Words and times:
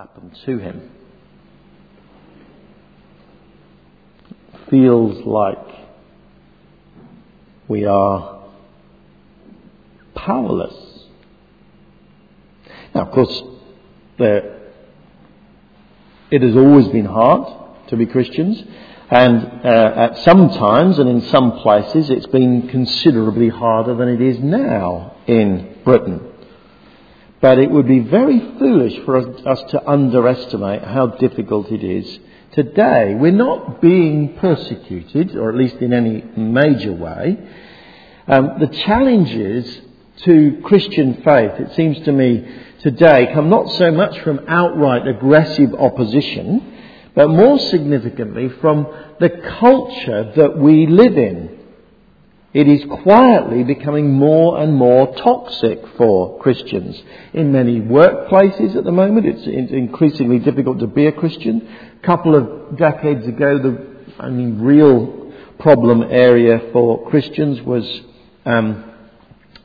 happened 0.00 0.34
to 0.46 0.56
him. 0.56 0.90
Feels 4.70 5.26
like 5.26 5.58
we 7.68 7.84
are 7.84 8.48
powerless. 10.14 10.72
Now, 12.94 13.02
of 13.02 13.10
course, 13.12 13.42
there, 14.18 14.70
it 16.30 16.40
has 16.40 16.56
always 16.56 16.88
been 16.88 17.04
hard 17.04 17.88
to 17.88 17.96
be 17.98 18.06
Christians, 18.06 18.64
and 19.10 19.66
uh, 19.66 19.92
at 19.96 20.24
some 20.24 20.48
times 20.48 20.98
and 20.98 21.10
in 21.10 21.20
some 21.28 21.60
places 21.60 22.08
it's 22.08 22.28
been 22.28 22.68
considerably 22.68 23.50
harder 23.50 23.94
than 23.94 24.08
it 24.08 24.22
is 24.22 24.38
now 24.38 25.16
in 25.26 25.76
Britain. 25.84 26.29
But 27.40 27.58
it 27.58 27.70
would 27.70 27.88
be 27.88 28.00
very 28.00 28.38
foolish 28.58 28.98
for 29.04 29.16
us 29.16 29.62
to 29.70 29.88
underestimate 29.88 30.82
how 30.82 31.06
difficult 31.06 31.70
it 31.70 31.82
is. 31.82 32.18
Today, 32.52 33.14
we're 33.14 33.32
not 33.32 33.80
being 33.80 34.36
persecuted, 34.36 35.36
or 35.36 35.48
at 35.48 35.56
least 35.56 35.76
in 35.76 35.92
any 35.94 36.22
major 36.36 36.92
way. 36.92 37.38
Um, 38.28 38.58
the 38.60 38.66
challenges 38.66 39.80
to 40.24 40.60
Christian 40.64 41.22
faith, 41.22 41.52
it 41.60 41.74
seems 41.76 41.98
to 42.04 42.12
me, 42.12 42.46
today 42.80 43.30
come 43.32 43.48
not 43.48 43.70
so 43.70 43.90
much 43.90 44.20
from 44.20 44.40
outright 44.46 45.06
aggressive 45.06 45.72
opposition, 45.74 46.76
but 47.14 47.28
more 47.28 47.58
significantly 47.58 48.50
from 48.60 48.86
the 49.18 49.30
culture 49.58 50.32
that 50.36 50.58
we 50.58 50.86
live 50.86 51.16
in. 51.16 51.59
It 52.52 52.66
is 52.66 52.82
quietly 53.04 53.62
becoming 53.62 54.12
more 54.12 54.60
and 54.60 54.74
more 54.74 55.14
toxic 55.14 55.78
for 55.96 56.40
Christians. 56.40 57.00
In 57.32 57.52
many 57.52 57.80
workplaces 57.80 58.74
at 58.74 58.82
the 58.82 58.90
moment, 58.90 59.26
it's 59.26 59.72
increasingly 59.72 60.40
difficult 60.40 60.80
to 60.80 60.88
be 60.88 61.06
a 61.06 61.12
Christian. 61.12 61.68
A 62.02 62.06
couple 62.06 62.34
of 62.34 62.76
decades 62.76 63.24
ago, 63.26 63.58
the 63.58 64.28
mean, 64.28 64.60
real 64.60 65.32
problem 65.60 66.02
area 66.02 66.70
for 66.72 67.08
Christians 67.08 67.62
was 67.62 67.84
um, 68.44 68.92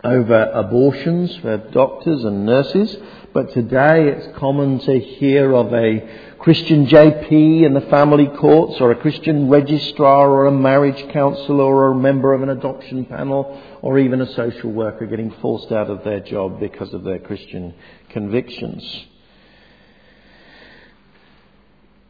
over 0.06 0.52
abortions 0.54 1.36
for 1.38 1.58
doctors 1.58 2.24
and 2.24 2.46
nurses. 2.46 2.96
But 3.34 3.52
today, 3.54 4.08
it's 4.08 4.38
common 4.38 4.80
to 4.80 5.00
hear 5.00 5.54
of 5.54 5.74
a 5.74 6.36
Christian 6.40 6.86
JP 6.86 7.64
in 7.66 7.74
the 7.74 7.82
family 7.90 8.28
courts, 8.28 8.80
or 8.80 8.92
a 8.92 8.96
Christian 8.96 9.50
registrar, 9.50 10.30
or 10.30 10.46
a 10.46 10.52
marriage 10.52 11.12
counsellor, 11.12 11.64
or 11.64 11.92
a 11.92 11.96
member 11.96 12.34
of 12.34 12.44
an 12.44 12.50
adoption 12.50 13.06
panel, 13.06 13.62
or 13.82 14.00
even 14.00 14.22
a 14.22 14.34
social 14.34 14.72
worker 14.72 15.06
getting 15.06 15.32
forced 15.42 15.72
out 15.72 15.90
of 15.90 16.04
their 16.04 16.20
job 16.20 16.60
because 16.60 16.94
of 16.94 17.04
their 17.04 17.20
Christian 17.20 17.74
convictions. 18.10 19.06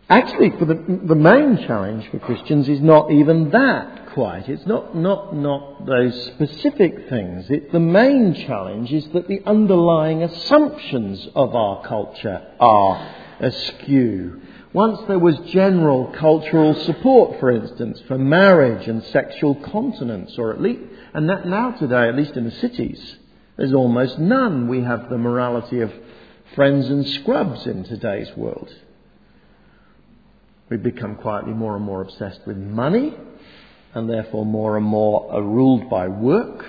Actually, 0.10 0.50
the, 0.50 1.00
the 1.06 1.16
main 1.16 1.66
challenge 1.66 2.08
for 2.12 2.20
Christians 2.20 2.70
is 2.70 2.82
not 2.82 3.12
even 3.12 3.50
that 3.50 4.05
quite. 4.16 4.48
It's 4.48 4.66
not, 4.66 4.96
not, 4.96 5.36
not 5.36 5.86
those 5.86 6.26
specific 6.28 7.10
things. 7.10 7.48
It, 7.50 7.72
the 7.74 7.80
main 7.82 8.34
challenge 8.34 8.92
is 8.92 9.06
that 9.10 9.28
the 9.28 9.42
underlying 9.46 10.24
assumptions 10.24 11.28
of 11.36 11.54
our 11.54 11.84
culture 11.84 12.42
are 12.60 13.16
askew. 13.42 14.42
Once 14.72 15.00
there 15.08 15.20
was 15.20 15.38
general 15.52 16.14
cultural 16.18 16.74
support, 16.86 17.42
for 17.42 17.52
instance, 17.52 18.02
for 18.08 18.18
marriage 18.18 18.88
and 18.88 19.04
sexual 19.04 19.56
continence, 19.56 20.34
or 20.38 20.54
at 20.54 20.62
least, 20.62 20.82
and 21.14 21.30
that 21.30 21.46
now 21.46 21.72
today, 21.72 22.08
at 22.08 22.16
least 22.16 22.38
in 22.38 22.46
the 22.46 22.52
cities, 22.52 23.18
there's 23.58 23.74
almost 23.74 24.18
none. 24.18 24.70
We 24.70 24.82
have 24.82 25.10
the 25.10 25.18
morality 25.18 25.82
of 25.82 25.92
friends 26.56 26.88
and 26.88 27.06
scrubs 27.06 27.68
in 27.68 27.84
today's 27.84 28.32
world. 28.38 28.74
We've 30.70 30.82
become 30.82 31.16
quietly 31.16 31.54
more 31.54 31.76
and 31.76 31.86
more 31.86 32.02
obsessed 32.02 32.42
with 32.48 32.58
money, 32.58 33.14
and 33.96 34.08
therefore 34.08 34.46
more 34.46 34.78
and 34.78 34.86
more 34.86 35.32
are 35.32 35.42
ruled 35.42 35.90
by 35.90 36.08
work 36.08 36.64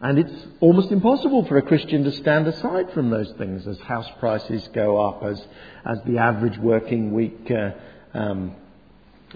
and 0.00 0.18
it's 0.18 0.46
almost 0.60 0.92
impossible 0.92 1.44
for 1.46 1.58
a 1.58 1.62
Christian 1.62 2.04
to 2.04 2.12
stand 2.12 2.46
aside 2.46 2.92
from 2.92 3.10
those 3.10 3.32
things 3.32 3.66
as 3.66 3.78
house 3.80 4.08
prices 4.20 4.68
go 4.72 4.96
up, 5.04 5.24
as, 5.24 5.44
as 5.84 5.98
the 6.06 6.18
average 6.18 6.56
working 6.58 7.12
week 7.12 7.50
uh, 7.50 7.72
um, 8.16 8.54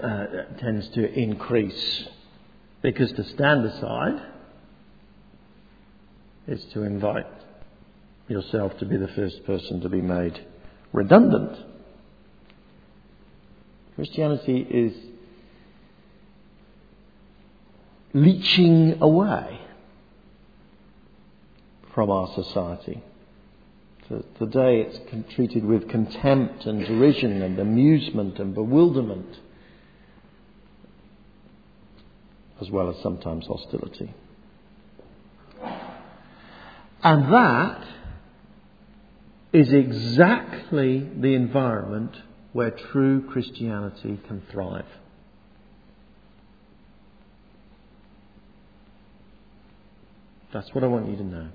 uh, 0.00 0.26
tends 0.58 0.88
to 0.90 1.12
increase. 1.12 2.08
Because 2.80 3.12
to 3.12 3.24
stand 3.24 3.64
aside 3.64 4.22
is 6.46 6.64
to 6.66 6.82
invite 6.82 7.26
yourself 8.28 8.78
to 8.78 8.84
be 8.84 8.96
the 8.96 9.08
first 9.08 9.44
person 9.44 9.80
to 9.80 9.88
be 9.88 10.00
made 10.00 10.44
redundant. 10.92 11.58
Christianity 13.96 14.58
is 14.58 15.11
leeching 18.14 19.00
away 19.00 19.60
from 21.94 22.10
our 22.10 22.28
society. 22.34 23.02
Today 24.38 24.80
it's 24.82 24.98
treated 25.34 25.64
with 25.64 25.88
contempt 25.88 26.66
and 26.66 26.84
derision 26.84 27.40
and 27.40 27.58
amusement 27.58 28.38
and 28.38 28.54
bewilderment, 28.54 29.38
as 32.60 32.70
well 32.70 32.90
as 32.90 33.02
sometimes 33.02 33.46
hostility. 33.46 34.12
And 37.02 37.32
that 37.32 37.84
is 39.52 39.72
exactly 39.72 41.00
the 41.00 41.34
environment 41.34 42.16
where 42.52 42.70
true 42.70 43.22
Christianity 43.28 44.20
can 44.26 44.42
thrive. 44.50 44.84
That's 50.52 50.72
what 50.74 50.84
I 50.84 50.86
want 50.86 51.08
you 51.08 51.16
to 51.16 51.24
know. 51.24 51.48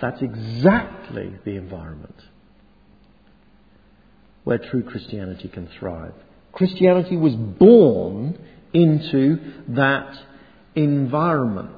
That's 0.00 0.22
exactly 0.22 1.34
the 1.44 1.56
environment 1.56 2.16
where 4.44 4.58
true 4.58 4.82
Christianity 4.82 5.48
can 5.48 5.68
thrive. 5.78 6.14
Christianity 6.52 7.16
was 7.16 7.34
born 7.34 8.38
into 8.72 9.38
that 9.68 10.18
environment. 10.74 11.70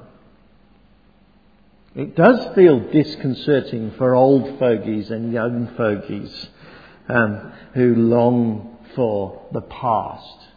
It 1.95 2.15
does 2.15 2.55
feel 2.55 2.79
disconcerting 2.79 3.91
for 3.97 4.15
old 4.15 4.57
fogies 4.57 5.11
and 5.11 5.31
young 5.31 5.75
fogies 5.75 6.47
um, 7.09 7.51
who 7.73 7.93
long 7.93 8.77
for 8.95 9.47
the 9.51 9.61
past. 9.61 10.47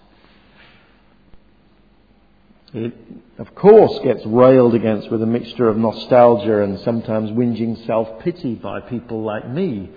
It, 2.76 2.92
of 3.38 3.54
course, 3.54 3.98
gets 4.04 4.26
railed 4.26 4.74
against 4.74 5.10
with 5.10 5.22
a 5.22 5.26
mixture 5.26 5.66
of 5.66 5.78
nostalgia 5.78 6.62
and 6.62 6.78
sometimes 6.80 7.30
whinging 7.30 7.86
self 7.86 8.20
pity 8.20 8.54
by 8.54 8.80
people 8.80 9.22
like 9.22 9.48
me 9.48 9.88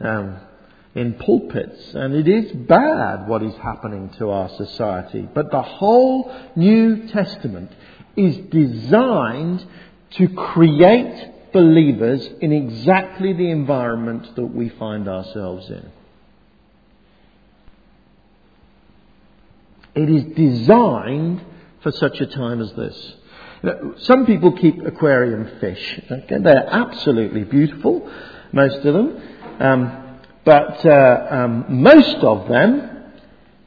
um, 0.00 0.38
in 0.94 1.14
pulpits. 1.14 1.92
And 1.92 2.14
it 2.14 2.26
is 2.26 2.50
bad 2.52 3.28
what 3.28 3.42
is 3.42 3.54
happening 3.56 4.08
to 4.16 4.30
our 4.30 4.48
society. 4.56 5.28
But 5.34 5.50
the 5.50 5.60
whole 5.60 6.34
New 6.56 7.08
Testament 7.08 7.70
is 8.16 8.38
designed 8.50 9.66
to 10.12 10.28
create 10.28 11.52
believers 11.52 12.26
in 12.40 12.52
exactly 12.52 13.34
the 13.34 13.50
environment 13.50 14.34
that 14.34 14.46
we 14.46 14.70
find 14.70 15.08
ourselves 15.08 15.68
in. 15.68 15.90
It 19.94 20.08
is 20.08 20.24
designed 20.34 21.42
for 21.84 21.92
such 21.92 22.20
a 22.20 22.26
time 22.26 22.60
as 22.60 22.72
this. 22.72 23.14
some 23.98 24.26
people 24.26 24.52
keep 24.56 24.84
aquarium 24.84 25.60
fish. 25.60 26.00
Okay? 26.10 26.38
They're 26.38 26.66
absolutely 26.68 27.44
beautiful, 27.44 28.10
most 28.52 28.84
of 28.84 28.94
them. 28.94 29.22
Um, 29.60 30.18
but 30.44 30.84
uh, 30.84 31.26
um, 31.30 31.82
most 31.82 32.16
of 32.16 32.48
them 32.48 32.90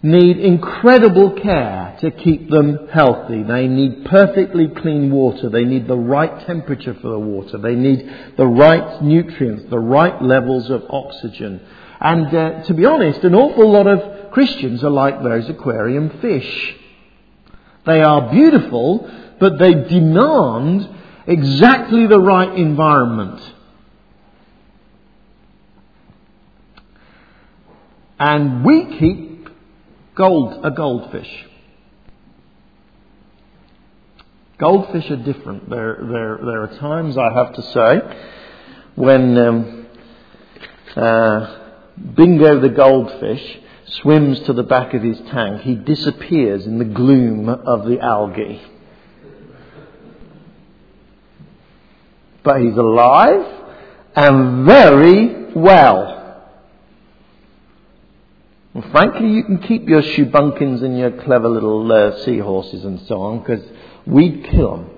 need 0.02 0.38
incredible 0.38 1.32
care 1.32 1.96
to 2.02 2.12
keep 2.12 2.50
them 2.50 2.88
healthy. 2.92 3.44
They 3.44 3.68
need 3.68 4.06
perfectly 4.06 4.68
clean 4.68 5.12
water. 5.12 5.50
They 5.50 5.66
need 5.66 5.88
the 5.88 5.98
right 5.98 6.46
temperature 6.46 6.96
for 6.96 7.10
the 7.10 7.20
water. 7.20 7.60
They 7.60 7.76
need 7.76 8.12
the 8.36 8.48
right 8.48 9.02
nutrients, 9.02 9.70
the 9.70 9.80
right 9.80 10.22
levels 10.22 10.70
of 10.72 10.84
oxygen. 10.90 11.62
And 12.00 12.36
uh, 12.36 12.64
to 12.64 12.74
be 12.74 12.86
honest, 12.86 13.24
an 13.24 13.36
awful 13.36 13.72
lot 13.72 13.88
of 13.88 14.32
Christians 14.32 14.84
are 14.84 14.90
like 14.90 15.22
those 15.22 15.50
aquarium 15.50 16.20
fish. 16.20 16.77
They 17.88 18.02
are 18.02 18.30
beautiful, 18.30 19.10
but 19.40 19.58
they 19.58 19.74
demand 19.74 20.90
exactly 21.26 22.06
the 22.06 22.20
right 22.20 22.54
environment. 22.58 23.42
And 28.20 28.66
we 28.66 28.98
keep 28.98 29.50
gold, 30.16 30.66
a 30.66 30.72
goldfish. 30.72 31.46
Goldfish 34.58 35.10
are 35.12 35.24
different. 35.24 35.70
There, 35.70 35.98
there, 36.02 36.40
there 36.44 36.64
are 36.64 36.78
times, 36.80 37.16
I 37.18 37.32
have 37.34 37.54
to 37.54 37.62
say, 37.62 38.02
when 38.96 39.38
um, 39.38 39.88
uh, 40.96 41.60
Bingo 42.16 42.60
the 42.60 42.70
goldfish 42.70 43.60
swims 43.90 44.40
to 44.42 44.54
the 44.54 44.64
back 44.64 44.94
of 44.94 45.02
his 45.02 45.20
tank. 45.32 45.62
He 45.62 45.76
disappears 45.76 46.66
in 46.66 46.78
the 46.78 46.86
gloom 46.86 47.50
of 47.50 47.86
the 47.86 48.00
algae. 48.00 48.62
But 52.44 52.62
he's 52.62 52.78
alive 52.78 53.46
and 54.16 54.66
very 54.66 55.54
well. 55.54 56.16
And 58.74 58.92
frankly, 58.92 59.30
you 59.30 59.44
can 59.44 59.58
keep 59.60 59.88
your 59.90 60.02
shubunkins 60.02 60.84
and 60.84 60.98
your 60.98 61.12
clever 61.24 61.50
little 61.50 61.92
uh, 61.92 62.24
seahorses 62.24 62.86
and 62.86 63.02
so 63.08 63.22
on, 63.22 63.40
because 63.40 63.66
we'd 64.06 64.44
kill 64.46 64.78
them. 64.78 64.90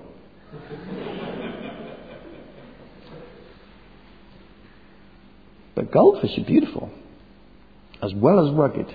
but 5.74 5.90
goldfish 5.90 6.36
are 6.36 6.44
beautiful, 6.44 6.90
as 8.02 8.14
well 8.14 8.46
as 8.46 8.54
rugged. 8.54 8.94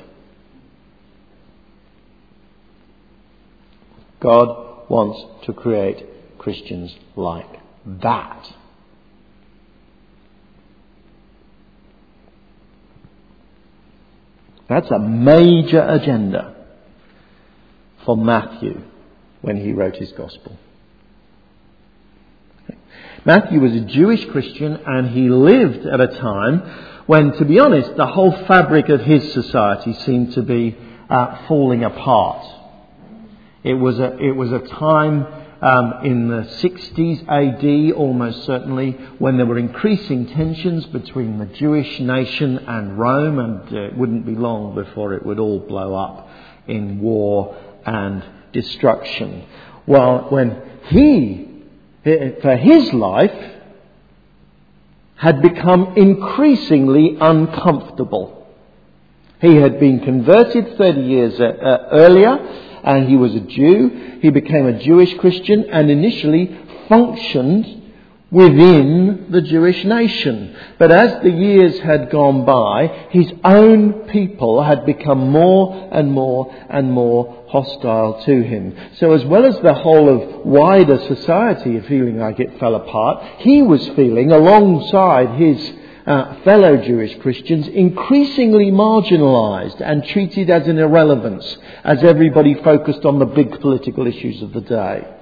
God 4.19 4.89
wants 4.89 5.45
to 5.45 5.53
create 5.53 6.05
Christians 6.39 6.95
like 7.15 7.59
that. 7.85 8.47
That's 14.67 14.89
a 14.89 14.99
major 14.99 15.81
agenda 15.87 16.55
for 18.03 18.17
Matthew 18.17 18.81
when 19.41 19.57
he 19.57 19.73
wrote 19.73 19.95
his 19.95 20.11
gospel. 20.11 20.57
Matthew 23.25 23.59
was 23.59 23.73
a 23.73 23.81
Jewish 23.81 24.23
Christian 24.25 24.79
and 24.85 25.09
he 25.09 25.29
lived 25.29 25.85
at 25.87 25.99
a 25.99 26.07
time 26.07 26.61
when, 27.07 27.33
to 27.33 27.45
be 27.45 27.59
honest, 27.59 27.95
the 27.95 28.05
whole 28.05 28.31
fabric 28.45 28.89
of 28.89 29.01
his 29.01 29.33
society 29.33 29.93
seemed 29.93 30.33
to 30.33 30.43
be 30.43 30.77
uh, 31.09 31.47
falling 31.47 31.83
apart. 31.83 32.45
It 33.63 33.73
was 33.73 33.97
a, 33.99 34.17
it 34.19 34.35
was 34.35 34.51
a 34.51 34.59
time 34.59 35.25
um, 35.61 36.05
in 36.05 36.27
the 36.27 36.43
60s 36.43 37.27
AD, 37.27 37.93
almost 37.95 38.45
certainly, 38.45 38.91
when 39.17 39.37
there 39.37 39.47
were 39.47 39.57
increasing 39.57 40.27
tensions 40.27 40.85
between 40.85 41.39
the 41.39 41.47
Jewish 41.47 41.99
nation 41.99 42.59
and 42.59 42.99
Rome, 42.99 43.39
and 43.39 43.73
uh, 43.73 43.81
it 43.85 43.97
wouldn't 43.97 44.27
be 44.27 44.35
long 44.35 44.75
before 44.75 45.13
it 45.13 45.25
would 45.25 45.39
all 45.39 45.59
blow 45.59 45.95
up 45.95 46.29
in 46.67 46.99
war 46.99 47.57
and 47.85 48.23
destruction. 48.51 49.45
Well, 49.87 50.27
when 50.29 50.61
he, 50.89 51.44
for 52.05 52.55
his 52.55 52.93
life, 52.93 53.51
had 55.15 55.41
become 55.41 55.93
increasingly 55.97 57.17
uncomfortable. 57.19 58.47
He 59.41 59.55
had 59.55 59.79
been 59.79 59.99
converted 60.01 60.77
30 60.77 61.01
years 61.01 61.39
uh, 61.39 61.43
uh 61.43 61.87
earlier 61.91 62.37
and 62.83 63.09
he 63.09 63.15
was 63.15 63.33
a 63.33 63.39
Jew. 63.39 64.19
He 64.21 64.29
became 64.29 64.67
a 64.67 64.79
Jewish 64.79 65.17
Christian 65.17 65.65
and 65.71 65.89
initially 65.89 66.55
functioned 66.87 67.84
within 68.35 69.27
the 69.29 69.39
Jewish 69.39 69.85
nation. 69.85 70.53
But 70.77 70.91
as 70.91 71.23
the 71.23 71.31
years 71.31 71.79
had 71.79 72.09
gone 72.09 72.43
by, 72.43 73.07
his 73.09 73.31
own 73.45 74.09
people 74.09 74.61
had 74.61 74.85
become 74.85 75.29
more 75.29 75.89
and 75.89 76.11
more 76.11 76.53
and 76.69 76.91
more 76.91 77.45
hostile 77.47 78.21
to 78.25 78.43
him. 78.43 78.75
So 78.97 79.13
as 79.13 79.23
well 79.23 79.45
as 79.45 79.57
the 79.59 79.73
whole 79.73 80.09
of 80.09 80.45
wider 80.45 80.97
society 81.07 81.79
feeling 81.87 82.19
like 82.19 82.41
it 82.41 82.59
fell 82.59 82.75
apart, 82.75 83.23
he 83.37 83.61
was 83.61 83.87
feeling 83.95 84.33
alongside 84.33 85.39
his 85.39 85.71
uh, 86.05 86.35
fellow 86.43 86.75
Jewish 86.75 87.17
Christians 87.19 87.69
increasingly 87.69 88.69
marginalized 88.69 89.79
and 89.79 90.03
treated 90.03 90.49
as 90.49 90.67
an 90.67 90.77
irrelevance 90.77 91.57
as 91.85 92.03
everybody 92.03 92.53
focused 92.55 93.05
on 93.05 93.17
the 93.17 93.25
big 93.25 93.61
political 93.61 94.05
issues 94.05 94.41
of 94.41 94.51
the 94.51 94.59
day. 94.59 95.14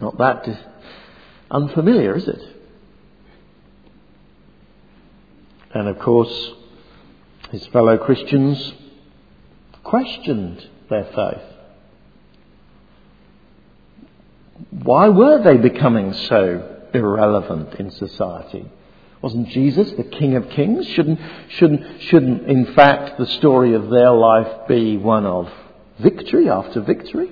Not 0.00 0.18
that 0.18 0.48
unfamiliar, 1.50 2.16
is 2.16 2.28
it? 2.28 2.42
And 5.72 5.88
of 5.88 5.98
course, 5.98 6.52
his 7.50 7.66
fellow 7.68 7.98
Christians 7.98 8.74
questioned 9.82 10.68
their 10.88 11.04
faith. 11.04 11.54
Why 14.70 15.08
were 15.08 15.42
they 15.42 15.56
becoming 15.56 16.12
so 16.12 16.88
irrelevant 16.94 17.74
in 17.74 17.90
society? 17.90 18.66
Wasn't 19.20 19.48
Jesus 19.48 19.90
the 19.92 20.04
King 20.04 20.36
of 20.36 20.50
Kings? 20.50 20.86
Shouldn't, 20.88 21.18
shouldn't, 21.48 22.02
shouldn't, 22.02 22.46
in 22.46 22.74
fact, 22.74 23.18
the 23.18 23.26
story 23.26 23.74
of 23.74 23.90
their 23.90 24.12
life 24.12 24.68
be 24.68 24.96
one 24.96 25.26
of 25.26 25.50
victory 25.98 26.48
after 26.50 26.80
victory? 26.80 27.30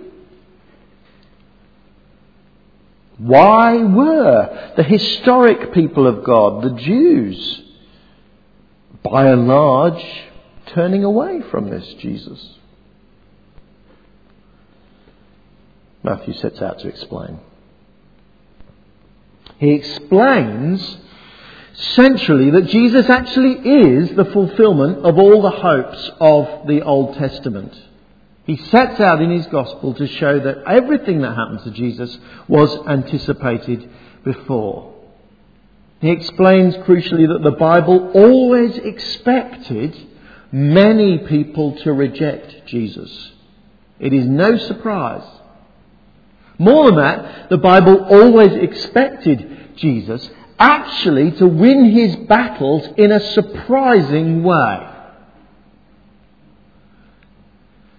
Why 3.18 3.76
were 3.76 4.72
the 4.76 4.82
historic 4.82 5.72
people 5.72 6.06
of 6.06 6.24
God, 6.24 6.62
the 6.62 6.80
Jews, 6.80 7.62
by 9.02 9.26
and 9.26 9.46
large, 9.46 10.04
turning 10.66 11.04
away 11.04 11.42
from 11.50 11.70
this 11.70 11.86
Jesus? 11.94 12.58
Matthew 16.02 16.34
sets 16.34 16.60
out 16.60 16.80
to 16.80 16.88
explain. 16.88 17.38
He 19.58 19.72
explains 19.72 20.98
centrally 21.74 22.50
that 22.50 22.66
Jesus 22.66 23.08
actually 23.08 23.52
is 23.52 24.10
the 24.16 24.24
fulfillment 24.24 25.06
of 25.06 25.18
all 25.18 25.42
the 25.42 25.50
hopes 25.50 26.10
of 26.20 26.66
the 26.66 26.82
Old 26.82 27.16
Testament. 27.16 27.72
He 28.44 28.56
sets 28.56 29.00
out 29.00 29.22
in 29.22 29.30
his 29.30 29.46
gospel 29.46 29.94
to 29.94 30.06
show 30.06 30.40
that 30.40 30.64
everything 30.66 31.20
that 31.20 31.36
happened 31.36 31.62
to 31.64 31.70
Jesus 31.70 32.16
was 32.48 32.86
anticipated 32.88 33.88
before. 34.24 34.94
He 36.00 36.10
explains 36.10 36.74
crucially 36.76 37.28
that 37.28 37.42
the 37.44 37.56
Bible 37.56 38.10
always 38.14 38.76
expected 38.78 39.96
many 40.50 41.18
people 41.18 41.78
to 41.82 41.92
reject 41.92 42.66
Jesus. 42.66 43.30
It 44.00 44.12
is 44.12 44.26
no 44.26 44.58
surprise 44.58 45.22
more 46.62 46.86
than 46.86 46.96
that, 46.96 47.50
the 47.50 47.58
Bible 47.58 48.04
always 48.04 48.52
expected 48.52 49.74
Jesus 49.76 50.31
actually 50.60 51.32
to 51.32 51.46
win 51.46 51.90
his 51.90 52.14
battles 52.28 52.88
in 52.96 53.10
a 53.10 53.32
surprising 53.32 54.44
way. 54.44 54.88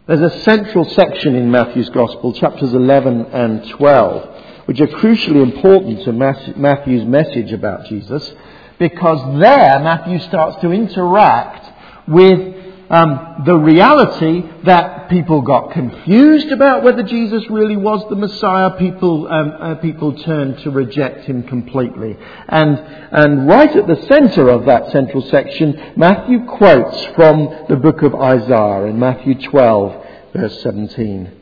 There's 0.05 0.19
a 0.19 0.41
central 0.41 0.83
section 0.89 1.33
in 1.33 1.49
Matthew's 1.49 1.87
Gospel, 1.87 2.33
chapters 2.33 2.73
11 2.73 3.27
and 3.27 3.69
12, 3.69 4.43
which 4.65 4.81
are 4.81 4.87
crucially 4.87 5.41
important 5.41 6.03
to 6.03 6.11
Matthew's 6.11 7.05
message 7.05 7.53
about 7.53 7.85
Jesus, 7.85 8.33
because 8.79 9.39
there 9.39 9.79
Matthew 9.79 10.19
starts 10.19 10.59
to 10.59 10.71
interact 10.71 12.09
with 12.09 12.53
um, 12.89 13.43
the 13.45 13.55
reality 13.55 14.43
that 14.65 14.92
people 15.09 15.41
got 15.41 15.71
confused 15.71 16.51
about 16.51 16.83
whether 16.83 17.03
Jesus 17.03 17.43
really 17.49 17.77
was 17.77 18.05
the 18.09 18.15
Messiah. 18.15 18.71
People, 18.71 19.27
um, 19.31 19.53
uh, 19.59 19.75
people 19.75 20.17
turned 20.23 20.59
to 20.59 20.71
reject 20.71 21.25
him 21.25 21.43
completely. 21.43 22.17
And, 22.49 22.79
and 23.11 23.47
right 23.47 23.75
at 23.75 23.87
the 23.87 24.01
center 24.07 24.49
of 24.49 24.65
that 24.65 24.91
central 24.91 25.21
section, 25.29 25.93
Matthew 25.95 26.45
quotes 26.45 27.05
from 27.15 27.65
the 27.69 27.75
book 27.75 28.01
of 28.01 28.15
Isaiah 28.15 28.85
in 28.85 28.99
Matthew 28.99 29.35
12, 29.41 30.05
verse 30.33 30.61
17. 30.61 31.39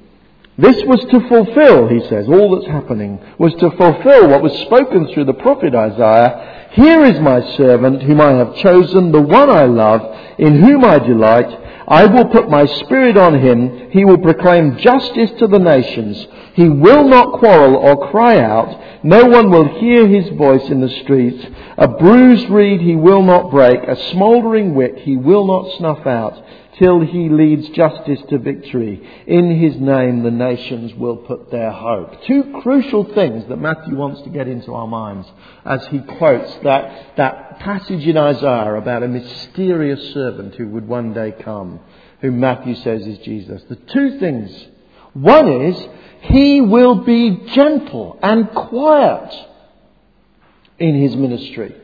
This 0.58 0.84
was 0.84 1.00
to 1.12 1.28
fulfill, 1.28 1.88
he 1.88 2.08
says, 2.08 2.28
all 2.28 2.56
that's 2.56 2.72
happening 2.72 3.20
was 3.40 3.54
to 3.56 3.72
fulfill 3.72 4.28
what 4.30 4.44
was 4.44 4.54
spoken 4.60 5.08
through 5.08 5.26
the 5.26 5.34
prophet 5.34 5.74
Isaiah. 5.74 6.70
Here 6.74 7.04
is 7.06 7.20
my 7.20 7.42
servant 7.56 8.04
whom 8.04 8.22
I 8.22 8.32
have 8.34 8.56
chosen, 8.58 9.12
the 9.12 9.22
one 9.22 9.50
I 9.50 9.66
love, 9.66 10.02
in 10.38 10.62
whom 10.62 10.86
I 10.86 11.00
delight. 11.00 11.61
I 11.92 12.06
will 12.06 12.26
put 12.26 12.50
my 12.50 12.66
spirit 12.66 13.18
on 13.18 13.42
him. 13.42 13.92
He 13.92 14.06
will 14.06 14.18
proclaim 14.18 14.78
justice 14.78 15.30
to 15.40 15.48
the 15.48 15.60
nations. 15.60 16.26
He 16.54 16.70
will 16.70 17.06
not 17.06 17.38
quarrel 17.38 17.76
or 17.76 18.10
cry 18.10 18.40
out. 18.40 19.04
No 19.04 19.26
one 19.26 19.52
will 19.52 19.68
hear 19.80 20.08
his 20.08 20.30
voice 20.38 20.70
in 20.70 20.80
the 20.80 21.02
streets. 21.04 21.46
A 21.78 21.90
bruised 21.90 22.50
reed 22.50 22.80
he 22.80 22.96
will 22.96 23.24
not 23.24 23.52
break. 23.52 23.84
A 23.84 24.12
smouldering 24.12 24.74
wick 24.74 25.00
he 25.00 25.18
will 25.18 25.46
not 25.46 25.78
snuff 25.78 26.08
out 26.08 26.42
till 26.82 27.00
he 27.00 27.30
leads 27.30 27.70
justice 27.70 28.20
to 28.28 28.40
victory. 28.40 29.08
In 29.28 29.62
his 29.62 29.76
name 29.76 30.24
the 30.24 30.32
nations 30.32 30.96
will 30.96 31.18
put 31.18 31.52
their 31.52 31.70
hope. 31.70 32.24
Two 32.26 32.60
crucial 32.64 33.04
things 33.04 33.48
that 33.50 33.58
Matthew 33.58 33.96
wants 33.96 34.24
to 34.24 34.32
get 34.32 34.48
into 34.48 34.74
our 34.74 34.88
minds 34.88 35.28
as 35.64 35.86
he 35.88 36.00
quotes 36.00 36.52
that, 36.64 37.18
that 37.18 37.60
passage 37.60 38.08
in 38.08 38.18
Isaiah 38.18 38.74
about 38.74 39.04
a 39.04 39.08
mysterious 39.08 40.12
servant 40.12 40.56
who 40.56 40.70
would 40.70 40.88
one 40.88 41.14
day 41.14 41.36
come, 41.40 41.80
whom 42.20 42.40
Matthew 42.40 42.74
says 42.74 43.06
is 43.06 43.20
Jesus. 43.20 43.62
The 43.70 43.76
two 43.76 44.18
things. 44.18 44.68
One 45.14 45.66
is, 45.66 45.88
he 46.22 46.62
will 46.62 47.04
be 47.04 47.46
gentle 47.54 48.18
and 48.24 48.50
quiet 48.50 49.32
in 50.80 51.00
his 51.00 51.16
ministry. 51.16 51.76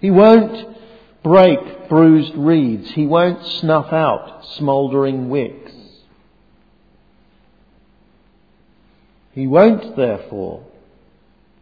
He 0.00 0.12
won't 0.12 0.79
break 1.22 1.88
bruised 1.88 2.34
reeds. 2.34 2.90
He 2.90 3.06
won't 3.06 3.44
snuff 3.46 3.92
out 3.92 4.46
smouldering 4.56 5.28
wicks. 5.28 5.72
He 9.32 9.46
won't, 9.46 9.96
therefore, 9.96 10.64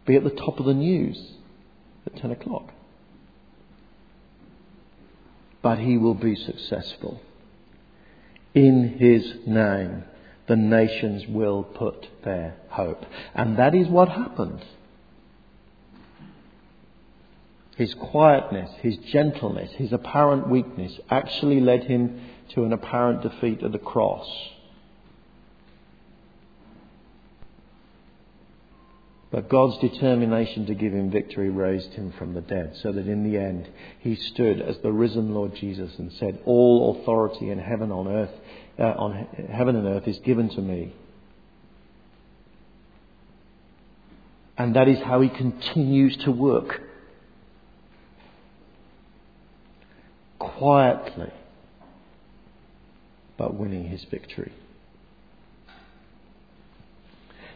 be 0.05 0.15
at 0.15 0.23
the 0.23 0.29
top 0.31 0.59
of 0.59 0.65
the 0.65 0.73
news 0.73 1.33
at 2.05 2.15
10 2.17 2.31
o'clock. 2.31 2.71
But 5.61 5.79
he 5.79 5.97
will 5.97 6.15
be 6.15 6.35
successful. 6.35 7.21
In 8.55 8.97
his 8.97 9.35
name, 9.45 10.03
the 10.47 10.55
nations 10.55 11.27
will 11.27 11.63
put 11.63 12.07
their 12.23 12.55
hope. 12.69 13.05
And 13.35 13.57
that 13.57 13.75
is 13.75 13.87
what 13.87 14.09
happened. 14.09 14.65
His 17.79 17.93
quietness, 17.93 18.69
his 18.81 18.97
gentleness, 18.97 19.71
his 19.71 19.93
apparent 19.93 20.49
weakness 20.49 20.99
actually 21.09 21.61
led 21.61 21.85
him 21.85 22.19
to 22.49 22.65
an 22.65 22.73
apparent 22.73 23.21
defeat 23.21 23.63
at 23.63 23.71
the 23.71 23.79
cross. 23.79 24.27
But 29.31 29.47
God's 29.47 29.77
determination 29.77 30.65
to 30.65 30.75
give 30.75 30.91
him 30.91 31.09
victory 31.09 31.49
raised 31.49 31.93
him 31.93 32.11
from 32.17 32.33
the 32.33 32.41
dead, 32.41 32.75
so 32.83 32.91
that 32.91 33.07
in 33.07 33.23
the 33.23 33.39
end 33.39 33.69
he 34.01 34.15
stood 34.15 34.61
as 34.61 34.77
the 34.79 34.91
risen 34.91 35.33
Lord 35.33 35.55
Jesus 35.55 35.97
and 35.99 36.11
said, 36.11 36.41
All 36.43 36.99
authority 36.99 37.49
in 37.49 37.59
heaven 37.59 37.93
on 37.93 38.09
earth, 38.09 38.33
uh, 38.77 38.83
on 38.83 39.25
heaven 39.53 39.77
and 39.77 39.87
earth 39.87 40.05
is 40.05 40.19
given 40.25 40.49
to 40.49 40.61
me. 40.61 40.93
And 44.57 44.75
that 44.75 44.89
is 44.89 44.99
how 44.99 45.21
he 45.21 45.29
continues 45.29 46.17
to 46.25 46.31
work. 46.33 46.81
Quietly, 50.39 51.31
but 53.37 53.53
winning 53.53 53.85
his 53.85 54.03
victory. 54.05 54.51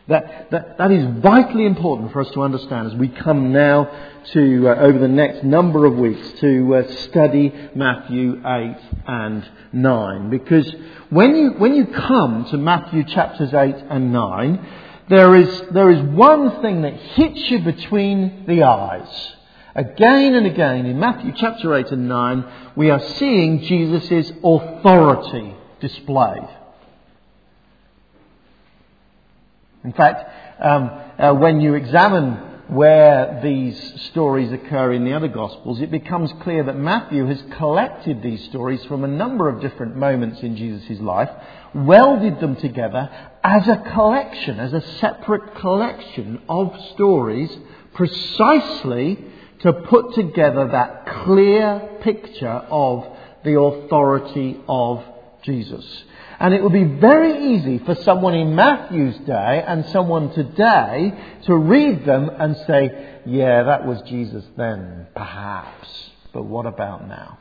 That, 0.09 0.51
that, 0.51 0.77
that 0.77 0.91
is 0.91 1.21
vitally 1.21 1.65
important 1.65 2.11
for 2.11 2.21
us 2.21 2.29
to 2.31 2.41
understand 2.41 2.87
as 2.87 2.95
we 2.95 3.07
come 3.07 3.53
now 3.53 3.89
to, 4.33 4.69
uh, 4.69 4.75
over 4.75 4.99
the 4.99 5.07
next 5.07 5.45
number 5.45 5.85
of 5.85 5.95
weeks, 5.95 6.39
to 6.41 6.75
uh, 6.75 6.91
study 7.03 7.53
Matthew 7.73 8.41
8 8.45 8.75
and 9.07 9.49
9. 9.71 10.29
Because 10.29 10.75
when 11.09 11.35
you, 11.37 11.51
when 11.51 11.73
you 11.73 11.85
come 11.85 12.45
to 12.51 12.57
Matthew 12.57 13.05
chapters 13.05 13.53
8 13.53 13.75
and 13.89 14.11
9, 14.11 14.67
there 15.07 15.35
is, 15.35 15.63
there 15.71 15.89
is 15.89 16.01
one 16.01 16.61
thing 16.61 16.81
that 16.81 16.95
hits 16.95 17.39
you 17.49 17.59
between 17.59 18.45
the 18.45 18.63
eyes. 18.63 19.33
Again 19.75 20.35
and 20.35 20.45
again 20.45 20.85
in 20.85 20.99
Matthew 20.99 21.33
chapter 21.35 21.73
8 21.73 21.91
and 21.91 22.07
9, 22.07 22.45
we 22.75 22.91
are 22.91 22.99
seeing 23.17 23.61
Jesus' 23.63 24.31
authority 24.43 25.55
displayed. 25.79 26.47
In 29.83 29.93
fact, 29.93 30.63
um, 30.63 30.91
uh, 31.17 31.33
when 31.33 31.59
you 31.59 31.73
examine 31.73 32.33
where 32.67 33.39
these 33.43 34.01
stories 34.11 34.51
occur 34.51 34.93
in 34.93 35.05
the 35.05 35.13
other 35.13 35.27
Gospels, 35.27 35.81
it 35.81 35.89
becomes 35.89 36.31
clear 36.43 36.63
that 36.63 36.77
Matthew 36.77 37.25
has 37.25 37.43
collected 37.57 38.21
these 38.21 38.43
stories 38.45 38.85
from 38.85 39.03
a 39.03 39.07
number 39.07 39.49
of 39.49 39.59
different 39.59 39.95
moments 39.95 40.39
in 40.41 40.55
Jesus' 40.55 40.99
life, 40.99 41.29
welded 41.73 42.39
them 42.39 42.55
together 42.57 43.09
as 43.43 43.67
a 43.67 43.83
collection, 43.91 44.59
as 44.59 44.71
a 44.71 44.81
separate 44.99 45.55
collection 45.55 46.43
of 46.47 46.79
stories, 46.93 47.49
precisely 47.95 49.31
to 49.63 49.73
put 49.73 50.13
together 50.13 50.67
that 50.71 51.05
clear 51.23 51.97
picture 52.01 52.47
of 52.47 53.05
the 53.43 53.59
authority 53.59 54.59
of 54.67 55.03
Jesus. 55.43 56.03
And 56.39 56.53
it 56.53 56.61
would 56.61 56.73
be 56.73 56.83
very 56.83 57.55
easy 57.55 57.79
for 57.79 57.95
someone 57.95 58.33
in 58.33 58.55
Matthew's 58.55 59.17
day 59.19 59.63
and 59.65 59.85
someone 59.87 60.33
today 60.33 61.13
to 61.45 61.55
read 61.55 62.05
them 62.05 62.29
and 62.29 62.57
say, 62.67 63.21
yeah, 63.25 63.63
that 63.63 63.85
was 63.85 64.01
Jesus 64.01 64.43
then, 64.57 65.07
perhaps. 65.15 66.09
But 66.33 66.43
what 66.43 66.65
about 66.65 67.07
now? 67.07 67.39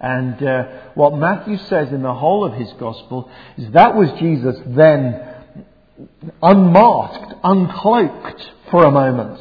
And 0.00 0.42
uh, 0.42 0.64
what 0.94 1.16
Matthew 1.16 1.56
says 1.56 1.92
in 1.92 2.02
the 2.02 2.14
whole 2.14 2.44
of 2.44 2.54
his 2.54 2.72
gospel 2.74 3.30
is 3.56 3.70
that 3.70 3.94
was 3.94 4.10
Jesus 4.18 4.56
then 4.66 5.35
unmasked, 6.42 7.34
uncloaked 7.42 8.50
for 8.70 8.84
a 8.84 8.90
moment, 8.90 9.40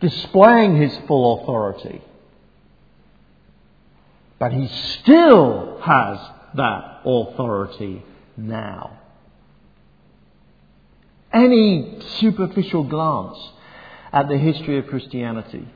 displaying 0.00 0.80
his 0.80 0.96
full 1.06 1.42
authority. 1.42 2.02
But 4.38 4.52
he 4.52 4.68
still 4.68 5.80
has 5.82 6.18
that 6.54 7.00
authority 7.04 8.04
now. 8.36 8.98
Any 11.32 12.00
superficial 12.18 12.84
glance 12.84 13.38
at 14.12 14.28
the 14.28 14.36
history 14.36 14.78
of 14.78 14.88
Christianity 14.88 15.66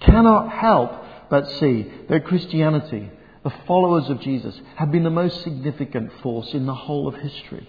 cannot 0.00 0.50
help 0.50 0.92
but 1.28 1.48
see 1.58 1.90
that 2.08 2.24
Christianity, 2.24 3.10
the 3.42 3.52
followers 3.66 4.08
of 4.08 4.20
Jesus, 4.20 4.58
have 4.76 4.92
been 4.92 5.04
the 5.04 5.10
most 5.10 5.42
significant 5.42 6.12
force 6.22 6.52
in 6.52 6.66
the 6.66 6.74
whole 6.74 7.08
of 7.08 7.14
history. 7.16 7.68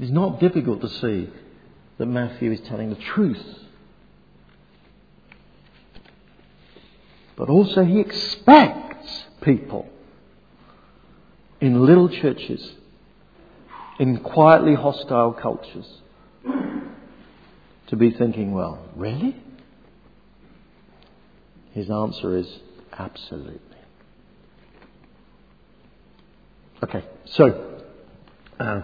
It's 0.00 0.10
not 0.10 0.40
difficult 0.40 0.80
to 0.80 0.88
see 0.88 1.28
that 1.98 2.06
Matthew 2.06 2.52
is 2.52 2.60
telling 2.62 2.88
the 2.88 2.96
truth. 2.96 3.44
But 7.36 7.50
also, 7.50 7.84
he 7.84 8.00
expects 8.00 9.24
people 9.42 9.86
in 11.60 11.84
little 11.84 12.08
churches, 12.08 12.76
in 13.98 14.18
quietly 14.20 14.74
hostile 14.74 15.34
cultures, 15.34 16.00
to 17.88 17.96
be 17.96 18.10
thinking, 18.10 18.52
well, 18.52 18.78
really? 18.96 19.36
His 21.72 21.90
answer 21.90 22.38
is 22.38 22.48
absolutely. 22.98 23.60
Okay, 26.82 27.04
so. 27.26 27.66
Uh, 28.58 28.82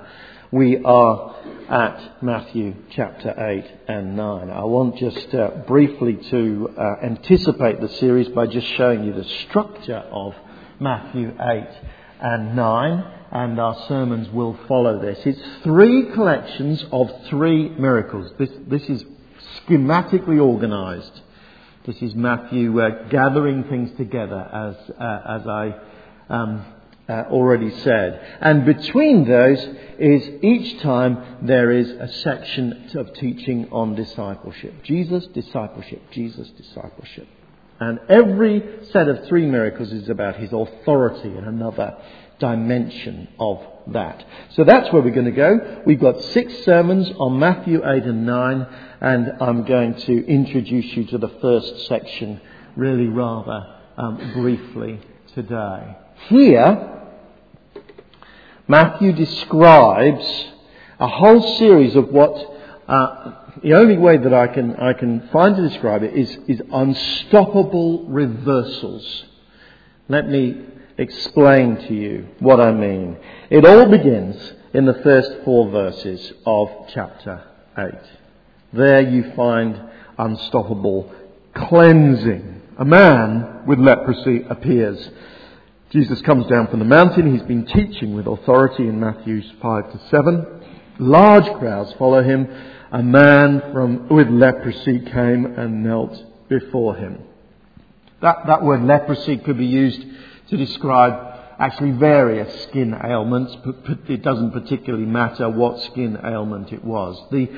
we 0.53 0.83
are 0.85 1.37
at 1.69 2.23
Matthew 2.23 2.75
chapter 2.91 3.35
8 3.37 3.65
and 3.89 4.17
9. 4.17 4.51
I 4.51 4.65
want 4.65 4.97
just 4.97 5.35
uh, 5.35 5.51
briefly 5.67 6.17
to 6.31 6.75
uh, 6.79 6.95
anticipate 7.03 7.81
the 7.81 7.89
series 7.89 8.29
by 8.29 8.47
just 8.47 8.67
showing 8.75 9.05
you 9.05 9.13
the 9.13 9.25
structure 9.25 10.05
of 10.11 10.35
Matthew 10.79 11.35
8 11.41 11.69
and 12.21 12.55
9, 12.55 13.13
and 13.33 13.61
our 13.61 13.87
sermons 13.89 14.31
will 14.31 14.57
follow 14.69 15.01
this. 15.01 15.19
It's 15.27 15.63
three 15.65 16.13
collections 16.13 16.85
of 16.93 17.11
three 17.29 17.71
miracles. 17.71 18.31
This, 18.39 18.51
this 18.69 18.83
is 18.85 19.05
schematically 19.67 20.41
organized. 20.41 21.21
This 21.87 22.01
is 22.03 22.15
Matthew 22.15 22.81
uh, 22.81 23.09
gathering 23.09 23.65
things 23.65 23.97
together 23.97 24.41
as, 24.41 24.91
uh, 24.97 25.41
as 25.41 25.47
I 25.47 25.75
um, 26.29 26.65
uh, 27.09 27.25
already 27.31 27.71
said. 27.81 28.39
And 28.41 28.65
between 28.65 29.29
those 29.29 29.63
is 29.99 30.29
each 30.43 30.81
time 30.81 31.39
there 31.43 31.71
is 31.71 31.91
a 31.91 32.09
section 32.09 32.91
of 32.95 33.15
teaching 33.15 33.69
on 33.71 33.95
discipleship. 33.95 34.83
Jesus, 34.83 35.27
discipleship, 35.29 36.03
Jesus, 36.11 36.49
discipleship. 36.51 37.29
And 37.79 38.01
every 38.09 38.87
set 38.91 39.09
of 39.09 39.27
three 39.27 39.47
miracles 39.47 39.93
is 39.93 40.09
about 40.09 40.37
his 40.37 40.53
authority 40.53 41.29
in 41.29 41.45
another 41.45 41.97
dimension 42.39 43.29
of 43.39 43.61
that. 43.89 44.25
So 44.51 44.65
that's 44.65 44.93
where 44.93 45.03
we're 45.03 45.15
going 45.15 45.27
to 45.27 45.31
go. 45.31 45.83
We've 45.87 46.01
got 46.01 46.21
six 46.21 46.65
sermons 46.65 47.11
on 47.19 47.39
Matthew 47.39 47.87
8 47.87 48.05
and 48.05 48.27
9, 48.27 48.67
and 49.01 49.33
I'm 49.41 49.65
going 49.65 49.95
to 49.95 50.27
introduce 50.27 50.87
you 50.97 51.05
to 51.07 51.19
the 51.19 51.29
first 51.41 51.87
section 51.87 52.41
really 52.77 53.07
rather 53.07 53.75
um, 53.97 54.33
briefly 54.35 55.01
today. 55.35 55.97
Here, 56.29 56.96
Matthew 58.69 59.13
describes 59.13 60.47
a 60.99 61.07
whole 61.07 61.57
series 61.59 61.95
of 61.95 62.09
what 62.09 62.35
uh, 62.89 63.33
the 63.63 63.75
only 63.75 63.97
way 63.97 64.17
that 64.17 64.35
I 64.35 64.49
can, 64.49 64.77
I 64.77 64.93
can 64.93 65.29
find 65.33 65.57
to 65.57 65.69
describe 65.69 66.03
it 66.03 66.15
is, 66.15 66.37
is 66.47 66.61
unstoppable 66.73 68.05
reversals. 68.05 69.25
Let 70.09 70.29
me 70.29 70.67
explain 70.99 71.77
to 71.89 71.95
you 71.95 72.29
what 72.39 72.61
I 72.61 72.73
mean. 72.73 73.17
It 73.51 73.65
all 73.65 73.87
begins 73.87 74.37
in 74.73 74.85
the 74.85 74.95
first 74.95 75.45
four 75.45 75.71
verses 75.71 76.33
of 76.45 76.69
chapter 76.93 77.45
8. 77.79 77.93
There 78.73 79.01
you 79.01 79.33
find 79.35 79.81
unstoppable 80.19 81.13
cleansing. 81.55 82.63
A 82.79 82.85
man 82.85 83.65
with 83.67 83.79
leprosy 83.79 84.45
appears 84.49 85.11
Jesus 85.91 86.21
comes 86.23 86.47
down 86.49 86.67
from 86.67 86.81
the 86.81 86.85
mountain. 86.85 87.33
He's 87.33 87.47
been 87.47 87.65
teaching 87.65 88.15
with 88.15 88.27
authority 88.27 88.89
in 88.89 88.99
Matthews 88.99 89.49
5 89.63 89.93
to 89.93 90.09
7. 90.09 90.47
Large 90.99 91.59
crowds 91.61 91.93
follow 91.93 92.25
him. 92.25 92.49
A 92.91 93.03
man 93.03 93.61
from, 93.73 94.09
with 94.09 94.29
leprosy 94.29 95.01
came 95.01 95.47
and 95.47 95.85
knelt 95.85 96.21
before 96.49 96.97
him. 96.97 97.23
That, 98.21 98.47
that 98.49 98.63
word 98.63 98.83
leprosy 98.83 99.37
could 99.37 99.59
be 99.59 99.67
used 99.67 100.05
to 100.49 100.57
describe 100.57 101.35
actually 101.59 101.93
various 101.93 102.65
skin 102.65 102.93
ailments, 103.05 103.57
but 103.65 103.77
it 104.09 104.23
doesn't 104.23 104.51
particularly 104.51 105.07
matter 105.07 105.49
what 105.49 105.81
skin 105.83 106.19
ailment 106.25 106.73
it 106.73 106.85
was. 106.85 107.17
The 107.31 107.49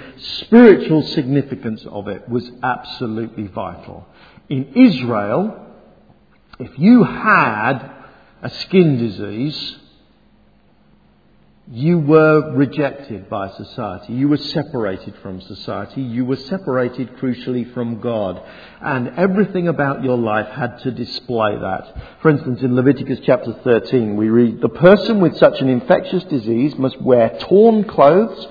spiritual 0.42 1.02
significance 1.02 1.84
of 1.86 2.08
it 2.08 2.28
was 2.28 2.50
absolutely 2.62 3.46
vital. 3.46 4.06
In 4.50 4.74
Israel, 4.74 5.66
if 6.58 6.78
you 6.78 7.04
had 7.04 7.97
a 8.42 8.50
skin 8.50 8.98
disease, 8.98 9.76
you 11.70 11.98
were 11.98 12.54
rejected 12.54 13.28
by 13.28 13.50
society. 13.50 14.14
You 14.14 14.28
were 14.28 14.38
separated 14.38 15.14
from 15.22 15.42
society. 15.42 16.00
You 16.00 16.24
were 16.24 16.36
separated 16.36 17.16
crucially 17.16 17.74
from 17.74 18.00
God. 18.00 18.42
And 18.80 19.08
everything 19.18 19.68
about 19.68 20.02
your 20.02 20.16
life 20.16 20.48
had 20.48 20.78
to 20.84 20.90
display 20.90 21.56
that. 21.60 21.94
For 22.22 22.30
instance, 22.30 22.62
in 22.62 22.74
Leviticus 22.74 23.20
chapter 23.22 23.52
13, 23.64 24.16
we 24.16 24.30
read, 24.30 24.62
The 24.62 24.70
person 24.70 25.20
with 25.20 25.36
such 25.36 25.60
an 25.60 25.68
infectious 25.68 26.24
disease 26.24 26.74
must 26.78 27.02
wear 27.02 27.36
torn 27.40 27.84
clothes 27.84 28.46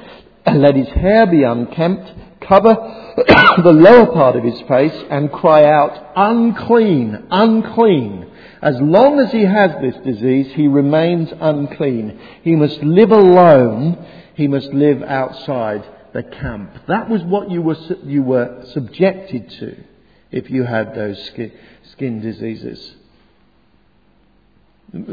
and 0.46 0.62
let 0.62 0.76
his 0.76 0.90
hair 0.90 1.26
be 1.26 1.42
unkempt, 1.42 2.14
cover 2.42 2.74
the 3.64 3.72
lower 3.72 4.06
part 4.08 4.36
of 4.36 4.44
his 4.44 4.60
face 4.62 4.94
and 5.10 5.32
cry 5.32 5.64
out, 5.66 6.14
unclean, 6.16 7.28
unclean. 7.32 8.28
As 8.62 8.76
long 8.80 9.20
as 9.20 9.32
he 9.32 9.44
has 9.44 9.72
this 9.82 9.96
disease, 10.04 10.54
he 10.54 10.68
remains 10.68 11.30
unclean. 11.40 12.20
He 12.44 12.56
must 12.56 12.82
live 12.84 13.12
alone. 13.12 14.06
He 14.36 14.48
must 14.48 14.74
live 14.74 15.04
outside 15.04 15.84
the 16.14 16.24
camp. 16.24 16.72
That 16.88 17.10
was 17.10 17.24
what 17.24 17.52
you 17.52 17.62
were, 17.62 17.78
you 18.04 18.24
were 18.24 18.66
subjected 18.74 19.50
to 19.60 19.84
if 20.32 20.50
you 20.50 20.64
had 20.64 20.96
those 20.96 21.24
skin, 21.28 21.52
skin 21.92 22.22
diseases. 22.22 22.96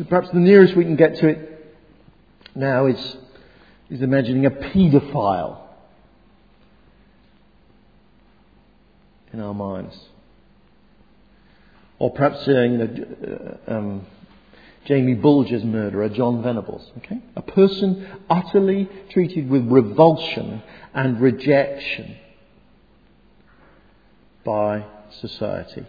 Perhaps 0.09 0.31
the 0.31 0.39
nearest 0.39 0.77
we 0.77 0.85
can 0.85 0.97
get 0.97 1.17
to 1.17 1.29
it 1.29 1.77
now 2.55 2.87
is, 2.87 3.17
is 3.91 4.03
imagining 4.03 4.47
a 4.47 4.51
paedophile 4.51 5.64
in 9.35 9.41
our 9.41 9.53
minds. 9.53 9.97
Or 11.99 12.11
perhaps, 12.13 12.47
uh, 12.47 12.53
you 12.53 12.79
know, 12.79 13.59
uh, 13.69 13.73
um, 13.73 14.07
Jamie 14.87 15.15
Bulger's 15.15 15.65
murderer, 15.65 16.09
John 16.09 16.43
Venables. 16.43 16.91
Okay? 16.99 17.19
A 17.37 17.43
person 17.43 18.07
utterly 18.31 18.89
treated 19.11 19.51
with 19.51 19.67
revulsion 19.67 20.63
and 20.95 21.21
rejection 21.21 22.17
by 24.45 24.85
society. 25.21 25.87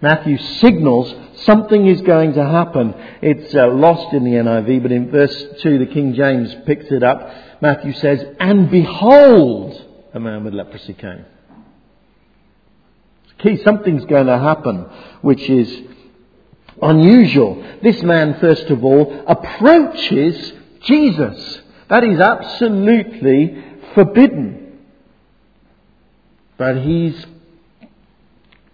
Matthew 0.00 0.38
signals 0.38 1.14
something 1.42 1.86
is 1.86 2.02
going 2.02 2.34
to 2.34 2.44
happen. 2.44 2.94
It's 3.22 3.54
uh, 3.54 3.68
lost 3.68 4.12
in 4.12 4.24
the 4.24 4.32
NIV, 4.32 4.82
but 4.82 4.92
in 4.92 5.10
verse 5.10 5.44
2, 5.62 5.78
the 5.78 5.86
King 5.86 6.14
James 6.14 6.54
picks 6.66 6.86
it 6.86 7.02
up. 7.02 7.30
Matthew 7.62 7.94
says, 7.94 8.24
And 8.38 8.70
behold, 8.70 9.85
a 10.16 10.20
man 10.20 10.44
with 10.44 10.54
leprosy 10.54 10.94
came. 10.94 11.24
Key, 13.38 13.62
something's 13.62 14.06
going 14.06 14.26
to 14.26 14.38
happen 14.38 14.86
which 15.20 15.42
is 15.42 15.82
unusual. 16.82 17.62
This 17.82 18.02
man, 18.02 18.38
first 18.40 18.64
of 18.70 18.82
all, 18.82 19.24
approaches 19.28 20.54
Jesus. 20.80 21.60
That 21.88 22.02
is 22.02 22.18
absolutely 22.18 23.62
forbidden. 23.94 24.78
But 26.56 26.78
he's 26.78 27.26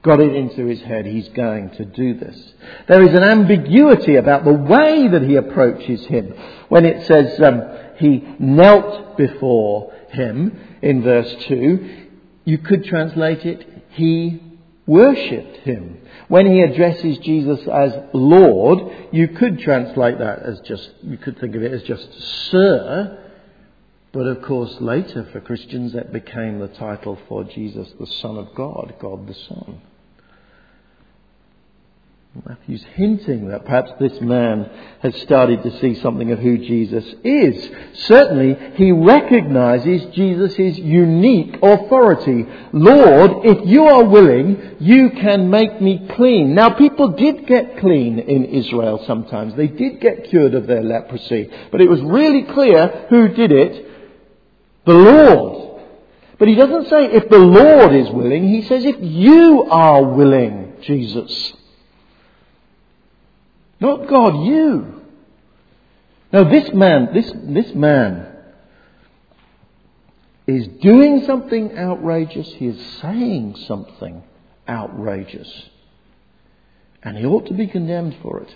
got 0.02 0.20
it 0.20 0.34
into 0.34 0.66
his 0.66 0.80
head 0.82 1.06
he's 1.06 1.28
going 1.28 1.70
to 1.70 1.84
do 1.84 2.14
this. 2.14 2.54
There 2.88 3.02
is 3.02 3.14
an 3.14 3.22
ambiguity 3.22 4.16
about 4.16 4.44
the 4.44 4.52
way 4.52 5.08
that 5.08 5.22
he 5.22 5.36
approaches 5.36 6.04
him. 6.06 6.34
When 6.68 6.84
it 6.84 7.06
says 7.06 7.40
um, 7.40 7.62
he 7.98 8.24
knelt 8.38 9.16
before 9.16 9.92
him 10.10 10.71
in 10.82 11.02
verse 11.02 11.34
2, 11.46 12.08
you 12.44 12.58
could 12.58 12.84
translate 12.84 13.46
it, 13.46 13.84
he 13.90 14.42
worshipped 14.86 15.58
him. 15.58 16.00
When 16.28 16.46
he 16.46 16.60
addresses 16.62 17.18
Jesus 17.18 17.60
as 17.72 17.92
Lord, 18.12 18.80
you 19.12 19.28
could 19.28 19.60
translate 19.60 20.18
that 20.18 20.40
as 20.40 20.60
just, 20.60 20.90
you 21.02 21.16
could 21.16 21.38
think 21.38 21.54
of 21.54 21.62
it 21.62 21.72
as 21.72 21.82
just 21.84 22.08
Sir. 22.50 23.18
But 24.12 24.26
of 24.26 24.42
course, 24.42 24.76
later 24.80 25.26
for 25.32 25.40
Christians, 25.40 25.92
that 25.94 26.12
became 26.12 26.58
the 26.58 26.68
title 26.68 27.18
for 27.28 27.44
Jesus, 27.44 27.88
the 27.98 28.06
Son 28.06 28.36
of 28.36 28.54
God, 28.54 28.94
God 29.00 29.26
the 29.26 29.34
Son. 29.34 29.80
Matthew's 32.48 32.82
hinting 32.94 33.48
that 33.48 33.66
perhaps 33.66 33.92
this 34.00 34.18
man 34.22 34.70
has 35.00 35.14
started 35.20 35.62
to 35.62 35.78
see 35.80 35.94
something 36.00 36.32
of 36.32 36.38
who 36.38 36.56
Jesus 36.56 37.04
is. 37.22 37.70
Certainly, 38.06 38.72
he 38.76 38.90
recognizes 38.90 40.06
Jesus' 40.14 40.78
unique 40.78 41.58
authority. 41.62 42.46
Lord, 42.72 43.44
if 43.44 43.68
you 43.68 43.84
are 43.84 44.04
willing, 44.04 44.76
you 44.80 45.10
can 45.10 45.50
make 45.50 45.82
me 45.82 46.08
clean. 46.16 46.54
Now, 46.54 46.70
people 46.70 47.08
did 47.08 47.46
get 47.46 47.78
clean 47.78 48.18
in 48.18 48.46
Israel 48.46 49.04
sometimes. 49.06 49.54
They 49.54 49.68
did 49.68 50.00
get 50.00 50.24
cured 50.30 50.54
of 50.54 50.66
their 50.66 50.82
leprosy. 50.82 51.50
But 51.70 51.82
it 51.82 51.90
was 51.90 52.00
really 52.00 52.44
clear 52.44 53.08
who 53.10 53.28
did 53.28 53.52
it. 53.52 53.90
The 54.86 54.94
Lord. 54.94 55.82
But 56.38 56.48
he 56.48 56.54
doesn't 56.54 56.88
say 56.88 57.12
if 57.12 57.28
the 57.28 57.38
Lord 57.38 57.94
is 57.94 58.08
willing. 58.08 58.48
He 58.48 58.62
says 58.62 58.86
if 58.86 58.96
you 59.00 59.64
are 59.64 60.02
willing, 60.02 60.78
Jesus. 60.80 61.56
Not 63.82 64.06
God, 64.08 64.46
you. 64.46 65.02
Now 66.32 66.44
this 66.44 66.72
man, 66.72 67.08
this, 67.12 67.32
this 67.34 67.74
man 67.74 68.28
is 70.46 70.68
doing 70.80 71.24
something 71.26 71.76
outrageous. 71.76 72.46
He 72.54 72.68
is 72.68 72.80
saying 73.00 73.56
something 73.66 74.22
outrageous. 74.68 75.50
And 77.02 77.18
he 77.18 77.26
ought 77.26 77.46
to 77.46 77.54
be 77.54 77.66
condemned 77.66 78.18
for 78.22 78.42
it. 78.42 78.54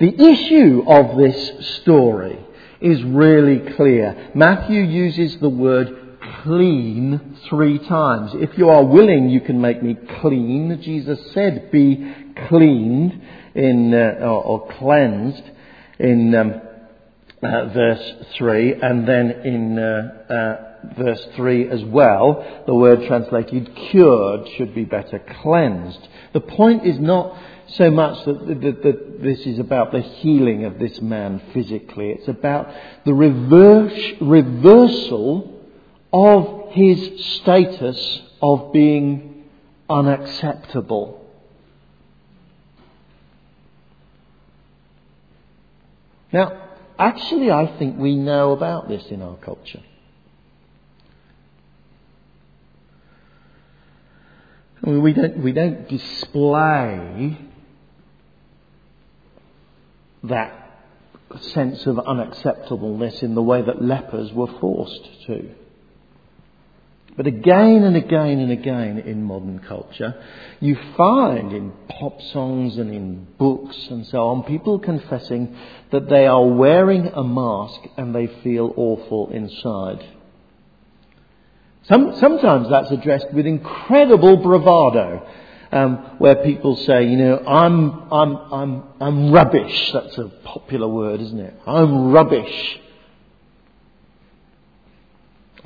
The 0.00 0.20
issue 0.20 0.82
of 0.84 1.16
this 1.16 1.76
story 1.76 2.44
is 2.80 3.04
really 3.04 3.72
clear. 3.76 4.32
Matthew 4.34 4.82
uses 4.82 5.38
the 5.38 5.48
word 5.48 6.05
clean 6.42 7.36
three 7.48 7.78
times. 7.78 8.32
If 8.34 8.56
you 8.58 8.68
are 8.68 8.84
willing, 8.84 9.28
you 9.30 9.40
can 9.40 9.60
make 9.60 9.82
me 9.82 9.96
clean. 10.20 10.80
Jesus 10.82 11.18
said, 11.32 11.70
be 11.70 12.14
cleaned 12.48 13.22
in, 13.54 13.94
uh, 13.94 14.18
or, 14.20 14.44
or, 14.44 14.68
cleansed 14.78 15.42
in 15.98 16.34
um, 16.34 16.60
uh, 17.42 17.66
verse 17.66 18.12
3, 18.36 18.74
and 18.74 19.08
then 19.08 19.30
in 19.30 19.78
uh, 19.78 20.32
uh, 20.32 20.94
verse 20.98 21.26
3 21.36 21.68
as 21.68 21.84
well, 21.84 22.62
the 22.66 22.74
word 22.74 23.06
translated 23.06 23.74
cured 23.90 24.48
should 24.56 24.74
be 24.74 24.84
better 24.84 25.18
cleansed. 25.42 26.08
The 26.32 26.40
point 26.40 26.86
is 26.86 26.98
not 26.98 27.36
so 27.68 27.90
much 27.90 28.24
that, 28.26 28.46
that, 28.46 28.82
that, 28.82 29.22
this 29.22 29.40
is 29.40 29.58
about 29.58 29.92
the 29.92 30.00
healing 30.00 30.64
of 30.64 30.78
this 30.78 31.00
man 31.00 31.42
physically. 31.52 32.10
It's 32.10 32.28
about 32.28 32.70
the 33.04 33.14
reverse, 33.14 34.12
reversal 34.20 35.55
of 36.12 36.72
his 36.72 37.24
status 37.36 38.22
of 38.40 38.72
being 38.72 39.44
unacceptable. 39.88 41.24
Now, 46.32 46.60
actually, 46.98 47.50
I 47.50 47.78
think 47.78 47.98
we 47.98 48.16
know 48.16 48.52
about 48.52 48.88
this 48.88 49.04
in 49.10 49.22
our 49.22 49.36
culture. 49.36 49.82
We 54.82 55.12
don't, 55.12 55.38
we 55.38 55.52
don't 55.52 55.88
display 55.88 57.38
that 60.22 60.62
sense 61.40 61.86
of 61.86 61.96
unacceptableness 61.96 63.22
in 63.22 63.34
the 63.34 63.42
way 63.42 63.62
that 63.62 63.82
lepers 63.82 64.32
were 64.32 64.46
forced 64.60 65.26
to. 65.26 65.54
But 67.16 67.26
again 67.26 67.82
and 67.84 67.96
again 67.96 68.40
and 68.40 68.52
again 68.52 68.98
in 68.98 69.22
modern 69.22 69.60
culture, 69.60 70.22
you 70.60 70.76
find 70.98 71.50
in 71.52 71.72
pop 71.88 72.20
songs 72.20 72.76
and 72.76 72.92
in 72.92 73.26
books 73.38 73.76
and 73.88 74.06
so 74.06 74.28
on, 74.28 74.42
people 74.42 74.78
confessing 74.78 75.56
that 75.92 76.10
they 76.10 76.26
are 76.26 76.46
wearing 76.46 77.06
a 77.06 77.24
mask 77.24 77.80
and 77.96 78.14
they 78.14 78.26
feel 78.42 78.72
awful 78.76 79.30
inside. 79.30 80.04
Some, 81.84 82.16
sometimes 82.18 82.68
that's 82.68 82.90
addressed 82.90 83.32
with 83.32 83.46
incredible 83.46 84.36
bravado, 84.36 85.26
um, 85.72 85.96
where 86.18 86.34
people 86.36 86.76
say, 86.76 87.06
you 87.06 87.16
know, 87.16 87.38
I'm, 87.38 88.12
I'm, 88.12 88.36
I'm, 88.52 88.84
I'm 89.00 89.32
rubbish. 89.32 89.92
That's 89.92 90.18
a 90.18 90.28
popular 90.44 90.88
word, 90.88 91.20
isn't 91.22 91.40
it? 91.40 91.54
I'm 91.66 92.10
rubbish. 92.10 92.80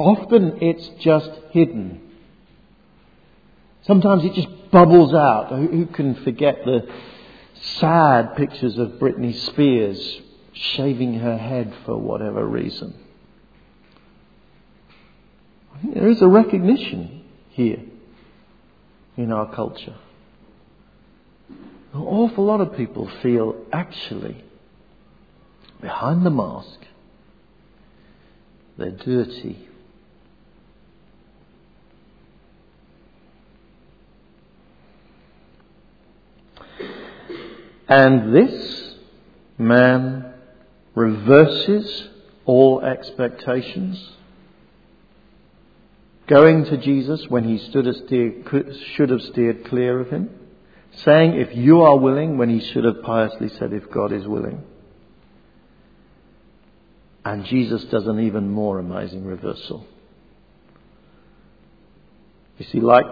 Often 0.01 0.63
it's 0.63 0.89
just 1.01 1.31
hidden. 1.51 2.01
Sometimes 3.83 4.25
it 4.25 4.33
just 4.33 4.49
bubbles 4.71 5.13
out. 5.13 5.51
Who 5.51 5.85
can 5.85 6.15
forget 6.25 6.65
the 6.65 6.89
sad 7.81 8.35
pictures 8.35 8.79
of 8.79 8.93
Britney 8.93 9.39
Spears 9.39 10.23
shaving 10.55 11.19
her 11.19 11.37
head 11.37 11.75
for 11.85 11.99
whatever 11.99 12.47
reason? 12.47 12.95
I 15.75 15.83
think 15.83 15.95
There 15.95 16.09
is 16.09 16.23
a 16.23 16.29
recognition 16.29 17.23
here 17.51 17.83
in 19.19 19.31
our 19.31 19.55
culture. 19.55 19.97
An 21.93 22.01
awful 22.01 22.47
lot 22.47 22.63
of 22.63 22.75
people 22.75 23.07
feel 23.23 23.67
actually 23.71 24.43
behind 25.83 26.25
the 26.25 26.31
mask, 26.31 26.87
they're 28.79 28.93
dirty. 28.93 29.67
And 37.91 38.33
this 38.33 38.95
man 39.59 40.33
reverses 40.95 42.09
all 42.47 42.81
expectations 42.83 44.13
going 46.29 46.65
to 46.67 46.77
Jesus 46.77 47.27
when 47.29 47.43
he 47.43 47.59
steer, 47.59 48.33
should 48.95 49.11
have 49.11 49.23
steered 49.23 49.65
clear 49.65 49.99
of 49.99 50.11
him, 50.11 50.31
saying, 50.93 51.35
If 51.35 51.57
you 51.57 51.83
are 51.83 51.99
willing, 51.99 52.39
when 52.39 52.49
he 52.49 52.61
should 52.61 52.85
have 52.85 53.03
piously 53.03 53.49
said, 53.49 53.73
If 53.73 53.91
God 53.91 54.13
is 54.13 54.27
willing. 54.27 54.63
And 57.25 57.45
Jesus 57.45 57.83
does 57.87 58.07
an 58.07 58.21
even 58.21 58.49
more 58.49 58.79
amazing 58.79 59.27
reversal. 59.27 59.85
You 62.59 62.67
see, 62.67 62.79
like 62.79 63.07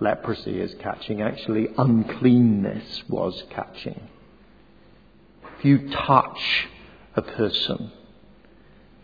leprosy 0.00 0.58
is 0.58 0.74
catching, 0.80 1.22
actually, 1.22 1.68
uncleanness 1.78 3.04
was 3.08 3.44
catching. 3.50 4.00
You 5.62 5.90
touch 5.90 6.68
a 7.14 7.22
person 7.22 7.90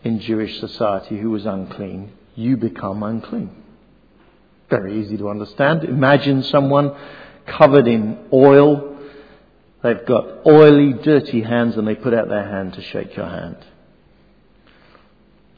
in 0.03 0.19
Jewish 0.19 0.59
society 0.59 1.17
who 1.17 1.31
was 1.31 1.45
unclean, 1.45 2.11
you 2.35 2.57
become 2.57 3.03
unclean. 3.03 3.63
Very 4.69 5.01
easy 5.01 5.17
to 5.17 5.29
understand. 5.29 5.83
Imagine 5.83 6.43
someone 6.43 6.95
covered 7.45 7.87
in 7.87 8.17
oil. 8.31 8.97
They've 9.81 10.05
got 10.05 10.45
oily, 10.45 10.93
dirty 10.93 11.41
hands 11.41 11.77
and 11.77 11.87
they 11.87 11.95
put 11.95 12.13
out 12.13 12.29
their 12.29 12.47
hand 12.47 12.73
to 12.73 12.81
shake 12.81 13.15
your 13.15 13.27
hand. 13.27 13.57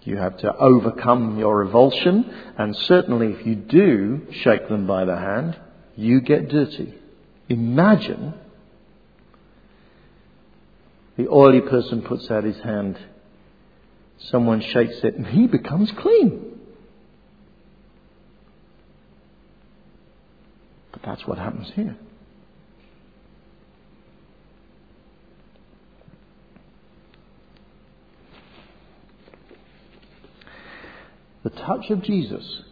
You 0.03 0.17
have 0.17 0.37
to 0.39 0.55
overcome 0.55 1.39
your 1.39 1.57
revulsion, 1.57 2.31
and 2.59 2.75
certainly 2.75 3.33
if 3.33 3.45
you 3.45 3.55
do 3.55 4.27
shake 4.43 4.69
them 4.69 4.85
by 4.85 5.03
the 5.03 5.17
hand, 5.17 5.57
you 5.95 6.21
get 6.21 6.49
dirty. 6.49 6.93
Imagine 7.49 8.35
the 11.17 11.27
oily 11.29 11.61
person 11.61 12.01
puts 12.01 12.29
out 12.29 12.43
his 12.43 12.57
hand, 12.57 12.99
someone 14.17 14.61
shakes 14.61 14.97
it, 15.03 15.15
and 15.15 15.27
he 15.27 15.47
becomes 15.47 15.91
clean. 15.97 16.59
But 20.91 21.01
that's 21.03 21.25
what 21.25 21.37
happens 21.37 21.71
here. 21.75 21.95
The 31.43 31.49
touch 31.51 31.91
of 31.91 32.01
Jesus 32.01 32.63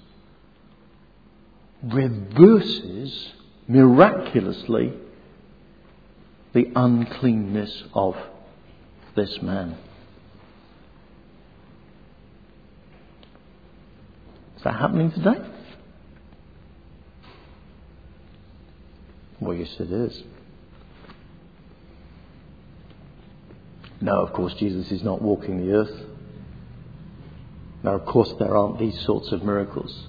reverses 1.84 3.34
miraculously 3.68 4.94
the 6.54 6.72
uncleanness 6.76 7.84
of 7.94 8.16
this 9.16 9.40
man. 9.42 9.78
Is 14.58 14.64
that 14.64 14.74
happening 14.76 15.12
today? 15.12 15.40
Well, 19.40 19.56
yes, 19.56 19.76
it 19.80 19.92
is. 19.92 20.24
No, 24.00 24.22
of 24.22 24.34
course, 24.34 24.54
Jesus 24.56 24.92
is 24.92 25.04
not 25.04 25.22
walking 25.22 25.66
the 25.66 25.74
earth. 25.74 26.02
Now, 27.84 27.96
of 27.96 28.06
course, 28.06 28.34
there 28.40 28.56
aren't 28.56 28.80
these 28.80 29.00
sorts 29.06 29.32
of 29.32 29.44
miracles. 29.44 30.08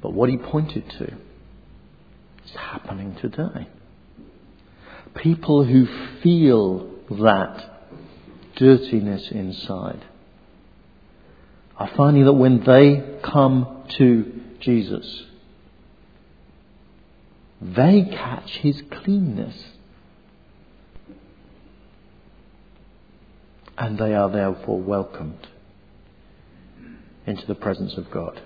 But 0.00 0.12
what 0.14 0.30
he 0.30 0.36
pointed 0.36 0.88
to 0.98 1.04
is 1.04 2.54
happening 2.56 3.16
today. 3.20 3.68
People 5.22 5.64
who 5.64 5.86
feel 6.20 6.90
that 7.08 7.86
dirtiness 8.56 9.30
inside 9.30 10.04
are 11.76 11.90
finding 11.96 12.24
that 12.24 12.32
when 12.32 12.64
they 12.64 13.20
come 13.22 13.84
to 13.98 14.40
Jesus. 14.58 15.22
They 17.60 18.02
catch 18.10 18.50
his 18.56 18.82
cleanness. 18.90 19.64
And 23.78 23.98
they 23.98 24.14
are 24.14 24.28
therefore 24.28 24.80
welcomed 24.80 25.46
into 27.26 27.46
the 27.46 27.54
presence 27.54 27.96
of 27.96 28.10
God. 28.10 28.42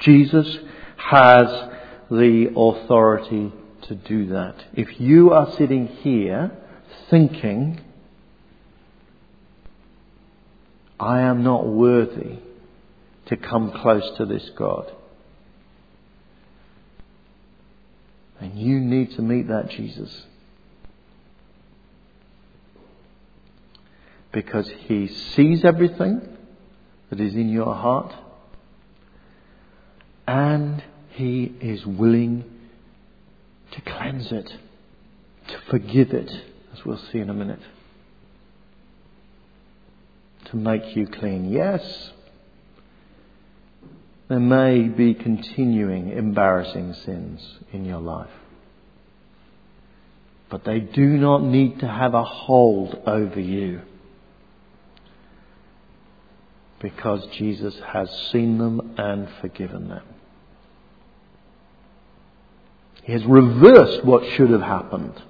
Jesus 0.00 0.58
has 0.96 1.46
the 2.10 2.52
authority 2.56 3.52
to 3.82 3.94
do 3.94 4.26
that. 4.28 4.56
If 4.74 5.00
you 5.00 5.32
are 5.32 5.52
sitting 5.56 5.86
here 5.86 6.50
thinking, 7.08 7.80
I 10.98 11.20
am 11.20 11.42
not 11.42 11.66
worthy 11.66 12.38
to 13.26 13.36
come 13.36 13.70
close 13.70 14.08
to 14.18 14.26
this 14.26 14.50
God. 14.50 14.92
And 18.40 18.58
you 18.58 18.80
need 18.80 19.12
to 19.16 19.22
meet 19.22 19.48
that 19.48 19.70
Jesus. 19.70 20.24
Because 24.32 24.68
he 24.86 25.08
sees 25.08 25.64
everything 25.64 26.22
that 27.10 27.20
is 27.20 27.34
in 27.34 27.50
your 27.50 27.74
heart 27.74 28.14
and 30.26 30.82
he 31.20 31.52
is 31.60 31.84
willing 31.84 32.44
to 33.72 33.80
cleanse 33.82 34.32
it, 34.32 34.50
to 35.48 35.58
forgive 35.68 36.12
it, 36.12 36.30
as 36.72 36.84
we'll 36.84 37.00
see 37.12 37.18
in 37.18 37.28
a 37.28 37.34
minute, 37.34 37.60
to 40.46 40.56
make 40.56 40.96
you 40.96 41.06
clean. 41.06 41.52
Yes, 41.52 42.10
there 44.28 44.40
may 44.40 44.88
be 44.88 45.12
continuing 45.12 46.10
embarrassing 46.10 46.94
sins 46.94 47.58
in 47.70 47.84
your 47.84 48.00
life. 48.00 48.30
But 50.48 50.64
they 50.64 50.80
do 50.80 51.06
not 51.06 51.42
need 51.42 51.80
to 51.80 51.86
have 51.86 52.14
a 52.14 52.24
hold 52.24 53.02
over 53.06 53.38
you. 53.38 53.82
Because 56.80 57.26
Jesus 57.36 57.78
has 57.92 58.08
seen 58.32 58.56
them 58.56 58.94
and 58.96 59.28
forgiven 59.42 59.88
them. 59.88 60.02
He 63.02 63.12
has 63.12 63.24
reversed 63.24 64.04
what 64.04 64.24
should 64.34 64.50
have 64.50 64.62
happened. 64.62 65.22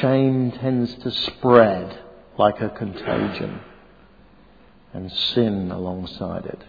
Shame 0.00 0.52
tends 0.52 0.94
to 0.96 1.10
spread 1.10 1.98
like 2.38 2.60
a 2.60 2.68
contagion 2.68 3.60
and 4.92 5.10
sin 5.10 5.70
alongside 5.70 6.46
it. 6.46 6.62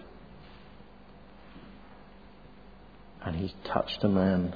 And 3.25 3.35
he 3.35 3.53
touched 3.65 4.03
a 4.03 4.09
man 4.09 4.55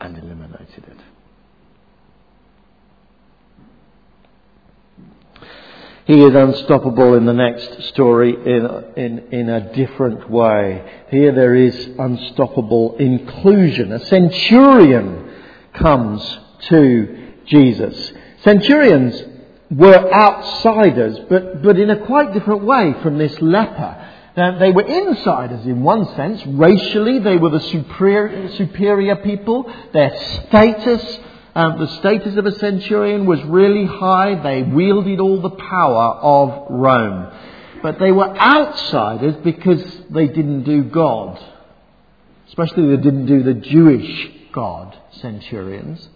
and 0.00 0.16
eliminated 0.16 0.84
it. 0.86 0.98
He 6.10 6.24
is 6.24 6.34
unstoppable 6.34 7.14
in 7.14 7.24
the 7.24 7.32
next 7.32 7.84
story 7.90 8.34
in, 8.34 8.84
in, 8.96 9.18
in 9.30 9.48
a 9.48 9.72
different 9.72 10.28
way. 10.28 11.04
Here 11.08 11.30
there 11.30 11.54
is 11.54 11.88
unstoppable 12.00 12.96
inclusion. 12.96 13.92
A 13.92 14.04
centurion 14.06 15.32
comes 15.72 16.38
to 16.62 17.34
Jesus. 17.46 18.12
Centurions 18.42 19.22
were 19.70 20.12
outsiders, 20.12 21.16
but, 21.28 21.62
but 21.62 21.78
in 21.78 21.90
a 21.90 22.04
quite 22.04 22.34
different 22.34 22.64
way 22.64 22.92
from 23.04 23.16
this 23.16 23.40
leper. 23.40 24.08
Now, 24.36 24.58
they 24.58 24.72
were 24.72 24.82
insiders 24.82 25.64
in 25.64 25.80
one 25.84 26.12
sense. 26.16 26.44
Racially, 26.44 27.20
they 27.20 27.36
were 27.36 27.50
the 27.50 27.60
superior, 27.60 28.48
superior 28.56 29.14
people. 29.14 29.72
Their 29.92 30.10
status, 30.18 31.20
um, 31.54 31.78
the 31.78 31.88
status 31.98 32.36
of 32.36 32.46
a 32.46 32.58
centurion 32.58 33.26
was 33.26 33.42
really 33.44 33.86
high. 33.86 34.40
They 34.40 34.62
wielded 34.62 35.20
all 35.20 35.40
the 35.40 35.50
power 35.50 36.14
of 36.14 36.70
Rome. 36.70 37.32
But 37.82 37.98
they 37.98 38.12
were 38.12 38.36
outsiders 38.36 39.36
because 39.42 39.82
they 40.10 40.26
didn't 40.26 40.64
do 40.64 40.84
God. 40.84 41.42
Especially 42.48 42.94
they 42.94 43.02
didn't 43.02 43.26
do 43.26 43.42
the 43.42 43.54
Jewish 43.54 44.30
God, 44.52 44.96
centurions. 45.12 46.08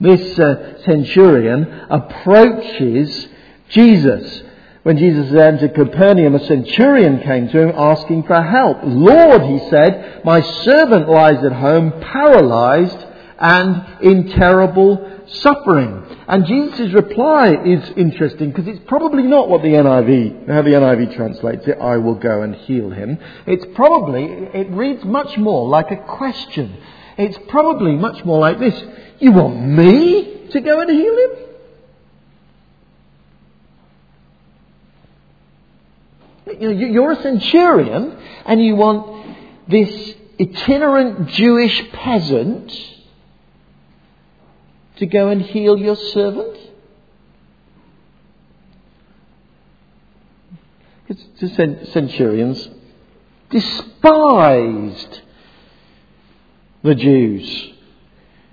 This 0.00 0.38
uh, 0.38 0.82
centurion 0.84 1.86
approaches 1.90 3.28
Jesus. 3.70 4.42
When 4.88 4.96
Jesus 4.96 5.30
entered 5.34 5.74
Capernaum, 5.74 6.34
a 6.34 6.46
centurion 6.46 7.20
came 7.20 7.46
to 7.50 7.60
him 7.60 7.74
asking 7.76 8.22
for 8.22 8.40
help. 8.42 8.78
Lord, 8.84 9.42
he 9.42 9.58
said, 9.68 10.22
my 10.24 10.40
servant 10.40 11.10
lies 11.10 11.44
at 11.44 11.52
home 11.52 11.92
paralyzed 12.00 12.96
and 13.38 13.84
in 14.00 14.30
terrible 14.30 15.26
suffering. 15.26 16.06
And 16.26 16.46
Jesus' 16.46 16.94
reply 16.94 17.52
is 17.66 17.86
interesting 17.98 18.48
because 18.48 18.66
it's 18.66 18.80
probably 18.88 19.24
not 19.24 19.50
what 19.50 19.60
the 19.60 19.68
NIV, 19.68 20.48
how 20.48 20.62
the 20.62 20.70
NIV 20.70 21.14
translates 21.16 21.68
it, 21.68 21.76
I 21.78 21.98
will 21.98 22.14
go 22.14 22.40
and 22.40 22.54
heal 22.54 22.88
him. 22.88 23.18
It's 23.46 23.66
probably, 23.74 24.24
it 24.24 24.70
reads 24.70 25.04
much 25.04 25.36
more 25.36 25.68
like 25.68 25.90
a 25.90 25.96
question. 25.96 26.74
It's 27.18 27.38
probably 27.48 27.92
much 27.92 28.24
more 28.24 28.38
like 28.38 28.58
this. 28.58 28.82
You 29.18 29.32
want 29.32 29.60
me 29.60 30.46
to 30.50 30.60
go 30.62 30.80
and 30.80 30.90
heal 30.90 31.18
him? 31.18 31.47
You're 36.58 37.12
a 37.12 37.22
centurion 37.22 38.18
and 38.44 38.62
you 38.62 38.76
want 38.76 39.36
this 39.68 40.14
itinerant 40.40 41.28
Jewish 41.28 41.90
peasant 41.92 42.72
to 44.96 45.06
go 45.06 45.28
and 45.28 45.42
heal 45.42 45.76
your 45.76 45.96
servant? 45.96 46.56
The 51.40 51.88
centurions 51.92 52.68
despised 53.50 55.20
the 56.82 56.94
Jews 56.94 57.72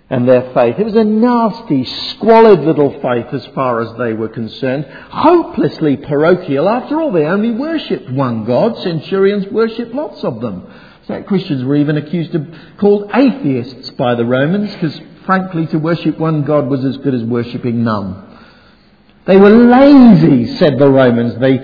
and 0.09 0.27
their 0.27 0.53
faith. 0.53 0.75
It 0.77 0.85
was 0.85 0.95
a 0.95 1.03
nasty, 1.03 1.83
squalid 1.83 2.59
little 2.59 2.91
faith 3.01 3.33
as 3.33 3.45
far 3.55 3.81
as 3.81 3.97
they 3.97 4.13
were 4.13 4.29
concerned. 4.29 4.85
Hopelessly 4.85 5.97
parochial. 5.97 6.69
After 6.69 7.01
all, 7.01 7.11
they 7.11 7.25
only 7.25 7.51
worshipped 7.51 8.11
one 8.11 8.45
God. 8.45 8.77
Centurions 8.83 9.47
worshipped 9.51 9.95
lots 9.95 10.23
of 10.23 10.41
them. 10.41 10.71
So 11.07 11.23
Christians 11.23 11.63
were 11.63 11.75
even 11.75 11.97
accused 11.97 12.35
of, 12.35 12.47
called 12.77 13.11
atheists 13.13 13.91
by 13.91 14.15
the 14.15 14.25
Romans, 14.25 14.73
because 14.73 14.99
frankly, 15.25 15.65
to 15.67 15.77
worship 15.77 16.19
one 16.19 16.43
God 16.43 16.67
was 16.67 16.85
as 16.85 16.97
good 16.97 17.15
as 17.15 17.23
worshipping 17.23 17.83
none. 17.83 18.23
They 19.25 19.37
were 19.37 19.49
lazy, 19.49 20.55
said 20.57 20.77
the 20.77 20.89
Romans. 20.89 21.39
They 21.39 21.57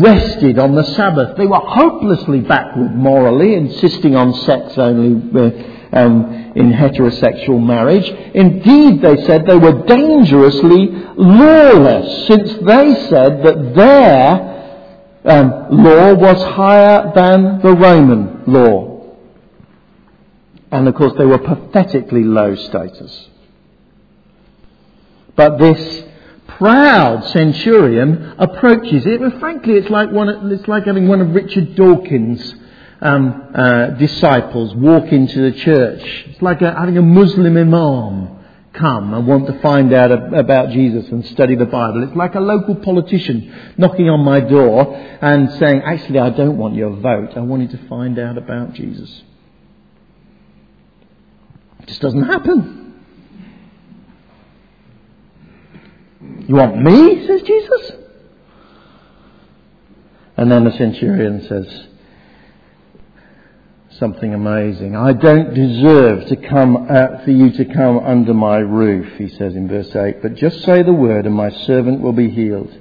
rested 0.00 0.58
on 0.58 0.74
the 0.74 0.82
Sabbath. 0.82 1.36
They 1.36 1.46
were 1.46 1.60
hopelessly 1.60 2.40
backward 2.40 2.96
morally, 2.96 3.54
insisting 3.54 4.16
on 4.16 4.34
sex 4.34 4.76
only 4.76 5.30
uh, 5.40 5.75
um, 5.92 6.52
in 6.56 6.72
heterosexual 6.72 7.64
marriage. 7.64 8.08
Indeed, 8.34 9.02
they 9.02 9.24
said 9.26 9.46
they 9.46 9.56
were 9.56 9.84
dangerously 9.84 10.88
lawless, 11.16 12.26
since 12.26 12.52
they 12.54 13.08
said 13.08 13.42
that 13.44 13.74
their 13.74 14.56
um, 15.24 15.82
law 15.84 16.14
was 16.14 16.42
higher 16.54 17.12
than 17.14 17.60
the 17.60 17.72
Roman 17.72 18.44
law. 18.46 19.14
And 20.70 20.88
of 20.88 20.94
course, 20.94 21.12
they 21.16 21.24
were 21.24 21.38
pathetically 21.38 22.24
low 22.24 22.54
status. 22.54 23.28
But 25.36 25.58
this 25.58 26.04
proud 26.48 27.24
centurion 27.26 28.34
approaches 28.38 29.06
it. 29.06 29.20
Well, 29.20 29.38
frankly, 29.38 29.74
it's 29.74 29.90
like, 29.90 30.10
one, 30.10 30.28
it's 30.50 30.66
like 30.66 30.84
having 30.84 31.08
one 31.08 31.20
of 31.20 31.34
Richard 31.34 31.74
Dawkins' 31.74 32.54
um, 33.00 33.50
uh, 33.54 33.86
disciples 33.90 34.74
walk 34.74 35.12
into 35.12 35.50
the 35.50 35.58
church. 35.58 36.02
It's 36.26 36.42
like 36.42 36.62
a, 36.62 36.72
having 36.72 36.96
a 36.96 37.02
Muslim 37.02 37.56
imam 37.56 38.36
come 38.72 39.14
and 39.14 39.26
want 39.26 39.46
to 39.46 39.58
find 39.60 39.92
out 39.92 40.10
about 40.12 40.70
Jesus 40.70 41.08
and 41.08 41.24
study 41.26 41.56
the 41.56 41.66
Bible. 41.66 42.02
It's 42.02 42.16
like 42.16 42.34
a 42.34 42.40
local 42.40 42.76
politician 42.76 43.74
knocking 43.76 44.08
on 44.08 44.20
my 44.20 44.40
door 44.40 44.94
and 44.94 45.50
saying, 45.58 45.82
actually, 45.82 46.18
I 46.18 46.30
don't 46.30 46.58
want 46.58 46.74
your 46.74 46.90
vote. 46.90 47.36
I 47.36 47.40
wanted 47.40 47.70
to 47.70 47.88
find 47.88 48.18
out 48.18 48.36
about 48.36 48.74
Jesus. 48.74 49.22
It 51.80 51.88
just 51.88 52.00
doesn't 52.00 52.24
happen. 52.24 52.94
You 56.48 56.54
want 56.54 56.80
me? 56.80 57.26
says 57.26 57.42
Jesus. 57.42 57.92
And 60.36 60.52
then 60.52 60.64
the 60.64 60.72
centurion 60.72 61.46
says 61.46 61.86
something 63.98 64.34
amazing. 64.34 64.94
I 64.94 65.12
don't 65.12 65.54
deserve 65.54 66.26
to 66.26 66.36
come 66.36 66.86
uh, 66.88 67.24
for 67.24 67.30
you 67.30 67.50
to 67.52 67.64
come 67.64 67.98
under 67.98 68.34
my 68.34 68.58
roof, 68.58 69.16
he 69.16 69.28
says 69.28 69.54
in 69.54 69.68
verse 69.68 69.94
8, 69.94 70.20
but 70.20 70.34
just 70.34 70.62
say 70.64 70.82
the 70.82 70.92
word 70.92 71.24
and 71.24 71.34
my 71.34 71.50
servant 71.64 72.00
will 72.00 72.12
be 72.12 72.30
healed. 72.30 72.78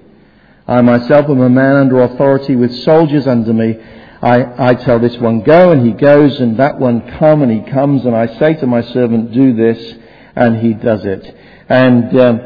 I 0.68 0.82
myself 0.82 1.30
am 1.30 1.40
a 1.42 1.50
man 1.50 1.76
under 1.76 2.02
authority 2.02 2.56
with 2.56 2.74
soldiers 2.84 3.28
under 3.28 3.54
me. 3.54 3.78
I, 4.22 4.70
I 4.72 4.76
tell 4.76 5.00
this 5.00 5.16
one 5.18 5.42
go 5.42 5.72
and 5.72 5.86
he 5.86 5.94
goes 5.94 6.40
and 6.40 6.58
that 6.58 6.80
one 6.80 7.10
come 7.18 7.44
and 7.44 7.52
he 7.52 7.72
comes 7.72 8.04
and 8.06 8.16
I 8.16 8.38
say 8.40 8.56
to 8.56 8.68
my 8.68 8.82
servant 8.82 9.32
do 9.32 9.54
this 9.54 9.96
and 10.36 10.58
he 10.58 10.74
does 10.74 11.06
it. 11.06 11.38
And 11.70 12.20
um, 12.20 12.40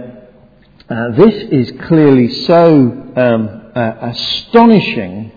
uh, 0.90 1.12
this 1.12 1.34
is 1.34 1.72
clearly 1.88 2.28
so 2.46 3.14
um, 3.16 3.72
uh, 3.74 4.12
astonishing 4.12 5.32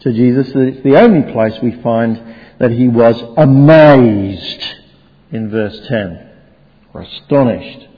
to 0.00 0.12
Jesus 0.12 0.52
that 0.52 0.60
it's 0.60 0.82
the 0.82 1.00
only 1.00 1.32
place 1.32 1.54
we 1.62 1.72
find 1.82 2.20
that 2.58 2.70
he 2.70 2.88
was 2.88 3.20
amazed 3.36 4.64
in 5.30 5.50
verse 5.50 5.78
10, 5.88 6.30
or 6.94 7.02
astonished. 7.02 7.88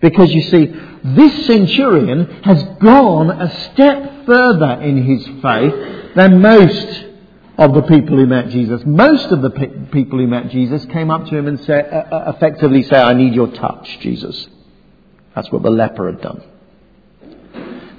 Because 0.00 0.32
you 0.32 0.42
see, 0.42 0.66
this 1.04 1.46
centurion 1.46 2.42
has 2.42 2.62
gone 2.80 3.30
a 3.30 3.72
step 3.72 4.26
further 4.26 4.80
in 4.82 5.04
his 5.04 5.24
faith 5.42 6.14
than 6.14 6.40
most 6.40 7.06
of 7.58 7.74
the 7.74 7.82
people 7.82 8.16
who 8.16 8.26
met 8.26 8.48
Jesus. 8.50 8.82
Most 8.86 9.26
of 9.26 9.42
the 9.42 9.50
pe- 9.50 9.86
people 9.90 10.18
who 10.20 10.28
met 10.28 10.50
Jesus 10.50 10.84
came 10.86 11.10
up 11.10 11.26
to 11.26 11.36
him 11.36 11.48
and 11.48 11.58
said, 11.60 11.92
uh, 11.92 12.14
uh 12.14 12.32
effectively 12.36 12.84
say, 12.84 12.96
I 12.96 13.14
need 13.14 13.34
your 13.34 13.48
touch, 13.48 13.98
Jesus. 14.00 14.46
That's 15.34 15.50
what 15.50 15.62
the 15.62 15.70
leper 15.70 16.12
had 16.12 16.20
done. 16.20 16.42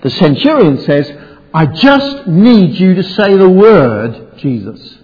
The 0.01 0.09
centurion 0.09 0.79
says, 0.81 1.11
I 1.53 1.65
just 1.65 2.27
need 2.27 2.79
you 2.79 2.95
to 2.95 3.03
say 3.03 3.35
the 3.35 3.49
word, 3.49 4.37
Jesus. 4.37 4.99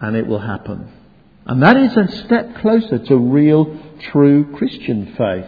And 0.00 0.16
it 0.16 0.26
will 0.26 0.40
happen. 0.40 0.90
And 1.46 1.62
that 1.62 1.76
is 1.76 1.96
a 1.96 2.08
step 2.24 2.56
closer 2.60 2.98
to 2.98 3.16
real, 3.16 3.76
true 4.12 4.52
Christian 4.56 5.14
faith. 5.16 5.46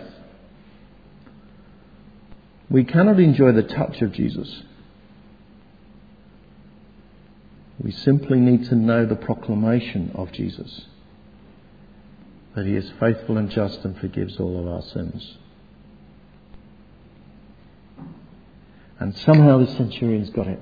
We 2.68 2.84
cannot 2.84 3.20
enjoy 3.20 3.52
the 3.52 3.62
touch 3.62 4.02
of 4.02 4.12
Jesus. 4.12 4.62
We 7.78 7.92
simply 7.92 8.40
need 8.40 8.64
to 8.68 8.74
know 8.74 9.06
the 9.06 9.16
proclamation 9.16 10.12
of 10.14 10.32
Jesus 10.32 10.86
that 12.54 12.66
he 12.66 12.76
is 12.76 12.90
faithful 13.00 13.36
and 13.36 13.50
just 13.50 13.84
and 13.84 13.98
forgives 13.98 14.38
all 14.38 14.60
of 14.60 14.68
our 14.68 14.82
sins. 14.82 15.38
And 19.04 19.14
somehow 19.18 19.58
the 19.58 19.66
centurion's 19.66 20.30
got 20.30 20.46
it. 20.46 20.58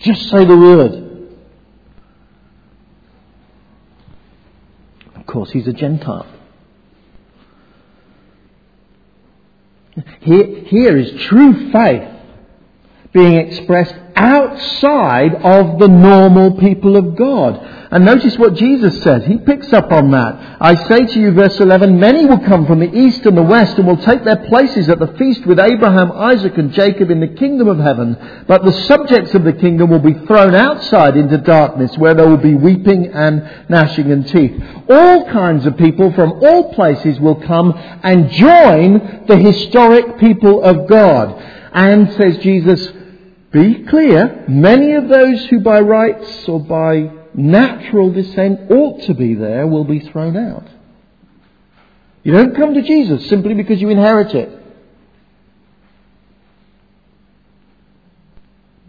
Just 0.00 0.28
say 0.30 0.44
the 0.44 0.56
word. 0.56 1.28
Of 5.14 5.26
course, 5.26 5.52
he's 5.52 5.68
a 5.68 5.72
Gentile. 5.72 6.26
Here, 10.22 10.64
here 10.64 10.96
is 10.96 11.22
true 11.26 11.70
faith 11.70 12.08
being 13.12 13.36
expressed 13.36 13.94
outside 14.16 15.36
of 15.36 15.78
the 15.78 15.86
normal 15.86 16.58
people 16.58 16.96
of 16.96 17.14
God. 17.14 17.81
And 17.92 18.06
notice 18.06 18.38
what 18.38 18.54
Jesus 18.54 19.02
says. 19.02 19.22
He 19.26 19.36
picks 19.36 19.70
up 19.70 19.92
on 19.92 20.10
that. 20.12 20.56
I 20.62 20.74
say 20.88 21.04
to 21.04 21.20
you, 21.20 21.32
verse 21.32 21.60
11, 21.60 22.00
many 22.00 22.24
will 22.24 22.38
come 22.38 22.66
from 22.66 22.80
the 22.80 22.90
east 22.90 23.26
and 23.26 23.36
the 23.36 23.42
west 23.42 23.76
and 23.76 23.86
will 23.86 23.98
take 23.98 24.24
their 24.24 24.48
places 24.48 24.88
at 24.88 24.98
the 24.98 25.14
feast 25.18 25.44
with 25.44 25.60
Abraham, 25.60 26.10
Isaac 26.10 26.56
and 26.56 26.72
Jacob 26.72 27.10
in 27.10 27.20
the 27.20 27.28
kingdom 27.28 27.68
of 27.68 27.78
heaven. 27.78 28.16
But 28.48 28.64
the 28.64 28.72
subjects 28.84 29.34
of 29.34 29.44
the 29.44 29.52
kingdom 29.52 29.90
will 29.90 29.98
be 29.98 30.14
thrown 30.26 30.54
outside 30.54 31.18
into 31.18 31.36
darkness 31.36 31.94
where 31.98 32.14
there 32.14 32.26
will 32.26 32.38
be 32.38 32.54
weeping 32.54 33.08
and 33.08 33.66
gnashing 33.68 34.10
and 34.10 34.26
teeth. 34.26 34.58
All 34.88 35.30
kinds 35.30 35.66
of 35.66 35.76
people 35.76 36.14
from 36.14 36.32
all 36.32 36.72
places 36.72 37.20
will 37.20 37.42
come 37.42 37.74
and 37.76 38.30
join 38.30 39.26
the 39.26 39.36
historic 39.36 40.18
people 40.18 40.64
of 40.64 40.88
God. 40.88 41.38
And 41.74 42.10
says 42.14 42.38
Jesus, 42.38 42.90
be 43.50 43.84
clear, 43.84 44.46
many 44.48 44.92
of 44.92 45.08
those 45.10 45.44
who 45.46 45.60
by 45.60 45.80
rights 45.80 46.48
or 46.48 46.58
by 46.58 47.21
natural 47.34 48.12
descent 48.12 48.70
ought 48.70 49.02
to 49.02 49.14
be 49.14 49.34
there 49.34 49.66
will 49.66 49.84
be 49.84 50.00
thrown 50.00 50.36
out. 50.36 50.68
You 52.22 52.32
don't 52.32 52.54
come 52.54 52.74
to 52.74 52.82
Jesus 52.82 53.28
simply 53.28 53.54
because 53.54 53.80
you 53.80 53.88
inherit 53.88 54.34
it. 54.34 54.58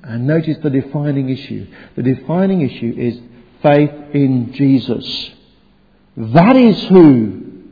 And 0.03 0.27
notice 0.27 0.58
the 0.62 0.69
defining 0.69 1.29
issue. 1.29 1.65
The 1.95 2.03
defining 2.03 2.62
issue 2.62 2.93
is 2.95 3.19
faith 3.62 4.13
in 4.13 4.53
Jesus. 4.53 5.32
That 6.17 6.56
is 6.56 6.84
who 6.84 7.63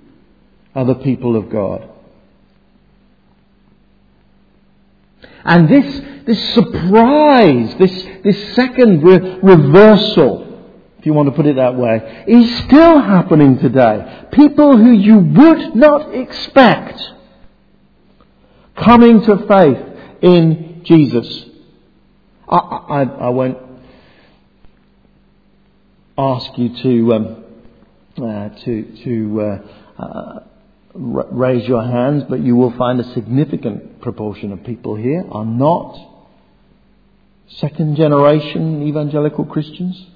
are 0.74 0.86
the 0.86 0.96
people 0.96 1.36
of 1.36 1.50
God. 1.50 1.90
And 5.44 5.68
this, 5.68 6.02
this 6.26 6.54
surprise, 6.54 7.76
this, 7.78 8.08
this 8.24 8.56
second 8.56 9.04
re- 9.04 9.40
reversal 9.42 10.51
if 11.02 11.08
you 11.08 11.14
want 11.14 11.30
to 11.30 11.36
put 11.36 11.48
it 11.48 11.56
that 11.56 11.76
way, 11.76 12.26
is 12.28 12.60
still 12.66 13.02
happening 13.02 13.58
today. 13.58 14.28
People 14.32 14.78
who 14.78 14.92
you 14.92 15.18
would 15.18 15.76
not 15.76 16.14
expect 16.14 17.02
coming 18.76 19.20
to 19.24 19.48
faith 19.48 20.22
in 20.22 20.84
Jesus. 20.84 21.46
I, 22.48 22.56
I, 22.56 23.02
I 23.02 23.30
won't 23.30 23.58
ask 26.20 26.56
you 26.60 26.70
to 26.84 27.14
um, 27.16 27.44
uh, 28.18 28.50
to 28.64 29.04
to 29.04 29.42
uh, 29.42 30.04
uh, 30.04 30.40
raise 30.94 31.68
your 31.68 31.82
hands, 31.82 32.26
but 32.30 32.42
you 32.42 32.56
will 32.56 32.78
find 32.78 33.00
a 33.00 33.14
significant 33.16 34.02
proportion 34.02 34.52
of 34.52 34.64
people 34.66 34.96
here 34.96 35.26
are 35.32 35.46
not 35.46 35.98
second 37.48 37.96
generation 37.96 38.84
evangelical 38.84 39.46
Christians 39.46 40.11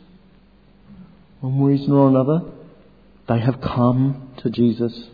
one 1.41 1.63
reason 1.63 1.91
or 1.91 2.07
another, 2.07 2.41
they 3.27 3.39
have 3.39 3.61
come 3.61 4.31
to 4.37 4.49
Jesus 4.49 5.09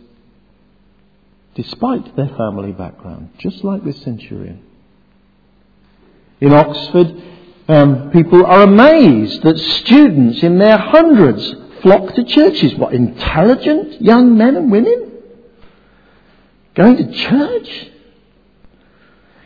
despite 1.54 2.16
their 2.16 2.28
family 2.28 2.72
background, 2.72 3.30
just 3.38 3.62
like 3.62 3.84
this 3.84 4.00
centurion. 4.02 4.62
In 6.40 6.52
Oxford, 6.52 7.22
um, 7.68 8.10
people 8.10 8.44
are 8.44 8.62
amazed 8.62 9.42
that 9.42 9.58
students 9.58 10.42
in 10.42 10.58
their 10.58 10.78
hundreds 10.78 11.54
flock 11.82 12.14
to 12.14 12.24
churches. 12.24 12.74
What, 12.74 12.94
intelligent 12.94 14.00
young 14.00 14.36
men 14.36 14.56
and 14.56 14.72
women? 14.72 15.10
Going 16.74 16.96
to 16.96 17.12
church? 17.12 17.88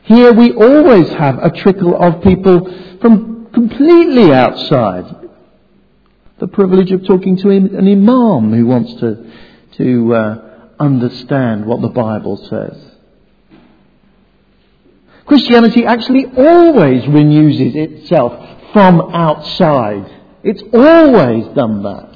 Here 0.04 0.32
we 0.32 0.52
always 0.52 1.08
have 1.10 1.38
a 1.38 1.50
trickle 1.50 2.00
of 2.00 2.22
people 2.22 2.98
from 3.00 3.50
completely 3.52 4.32
outside 4.32 5.25
the 6.38 6.46
privilege 6.46 6.92
of 6.92 7.06
talking 7.06 7.36
to 7.38 7.50
an 7.50 7.88
imam 7.88 8.52
who 8.52 8.66
wants 8.66 8.92
to, 9.00 9.32
to 9.76 10.14
uh, 10.14 10.68
understand 10.78 11.64
what 11.64 11.80
the 11.80 11.88
Bible 11.88 12.36
says. 12.36 12.92
Christianity 15.24 15.84
actually 15.84 16.26
always 16.36 17.06
renews 17.08 17.56
itself 17.58 18.72
from 18.72 19.00
outside. 19.14 20.12
It's 20.44 20.62
always 20.72 21.46
done 21.54 21.82
that. 21.82 22.12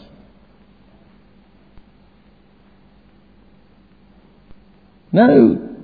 No, 5.13 5.77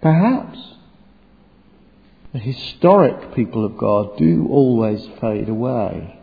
perhaps 0.00 0.58
the 2.32 2.40
historic 2.40 3.36
people 3.36 3.64
of 3.64 3.78
God 3.78 4.18
do 4.18 4.48
always 4.50 5.06
fade 5.20 5.48
away 5.48 6.15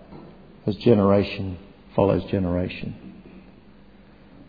as 0.65 0.75
generation 0.77 1.57
follows 1.95 2.23
generation. 2.25 2.95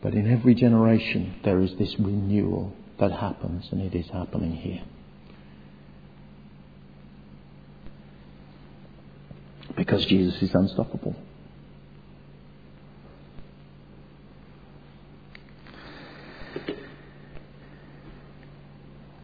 But 0.02 0.14
in 0.14 0.30
every 0.30 0.54
generation, 0.54 1.36
there 1.44 1.60
is 1.60 1.74
this 1.76 1.98
renewal 1.98 2.72
that 2.98 3.10
happens, 3.10 3.68
and 3.70 3.80
it 3.80 3.94
is 3.94 4.08
happening 4.10 4.52
here. 4.52 4.82
Because 9.76 10.04
Jesus 10.06 10.40
is 10.42 10.54
unstoppable. 10.54 11.16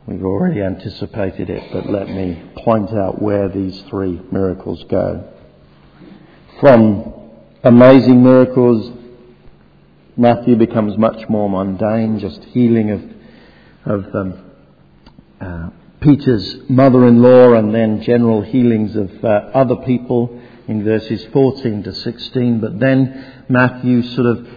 We've 0.07 0.24
already 0.24 0.61
anticipated 0.61 1.50
it, 1.50 1.70
but 1.72 1.88
let 1.88 2.09
me 2.09 2.42
point 2.64 2.90
out 2.90 3.22
where 3.22 3.48
these 3.48 3.81
three 3.83 4.20
miracles 4.33 4.83
go 4.88 5.31
from 6.61 7.12
amazing 7.64 8.23
miracles, 8.23 8.92
Matthew 10.16 10.57
becomes 10.57 10.99
much 10.99 11.29
more 11.29 11.49
mundane, 11.49 12.18
just 12.18 12.44
healing 12.44 12.90
of, 12.90 14.05
of 14.05 14.14
um, 14.14 14.51
uh, 15.40 15.70
Peter's 16.01 16.57
mother 16.68 17.07
in 17.07 17.23
law 17.23 17.55
and 17.55 17.75
then 17.75 18.03
general 18.03 18.42
healings 18.42 18.94
of 18.94 19.25
uh, 19.25 19.29
other 19.55 19.77
people 19.77 20.38
in 20.68 20.85
verses 20.85 21.27
14 21.33 21.83
to 21.85 21.94
16. 21.94 22.61
But 22.61 22.79
then 22.79 23.44
Matthew 23.49 24.03
sort 24.03 24.27
of 24.27 24.49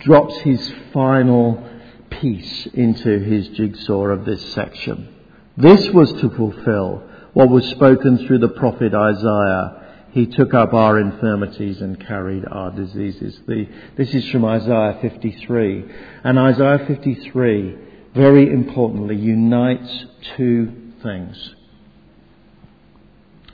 drops 0.00 0.36
his 0.40 0.72
final 0.92 1.64
piece 2.10 2.66
into 2.74 3.20
his 3.20 3.48
jigsaw 3.48 4.06
of 4.06 4.24
this 4.24 4.52
section. 4.52 5.14
This 5.56 5.88
was 5.90 6.12
to 6.14 6.30
fulfill 6.30 7.04
what 7.34 7.48
was 7.48 7.64
spoken 7.66 8.26
through 8.26 8.38
the 8.38 8.48
prophet 8.48 8.92
Isaiah 8.94 9.79
he 10.12 10.26
took 10.26 10.54
up 10.54 10.74
our 10.74 10.98
infirmities 10.98 11.80
and 11.80 12.04
carried 12.04 12.44
our 12.44 12.72
diseases. 12.72 13.38
The, 13.46 13.68
this 13.96 14.12
is 14.12 14.28
from 14.30 14.44
Isaiah 14.44 14.98
53. 15.00 15.84
And 16.24 16.38
Isaiah 16.38 16.84
53, 16.86 17.76
very 18.14 18.52
importantly, 18.52 19.16
unites 19.16 20.06
two 20.36 20.92
things. 21.02 21.54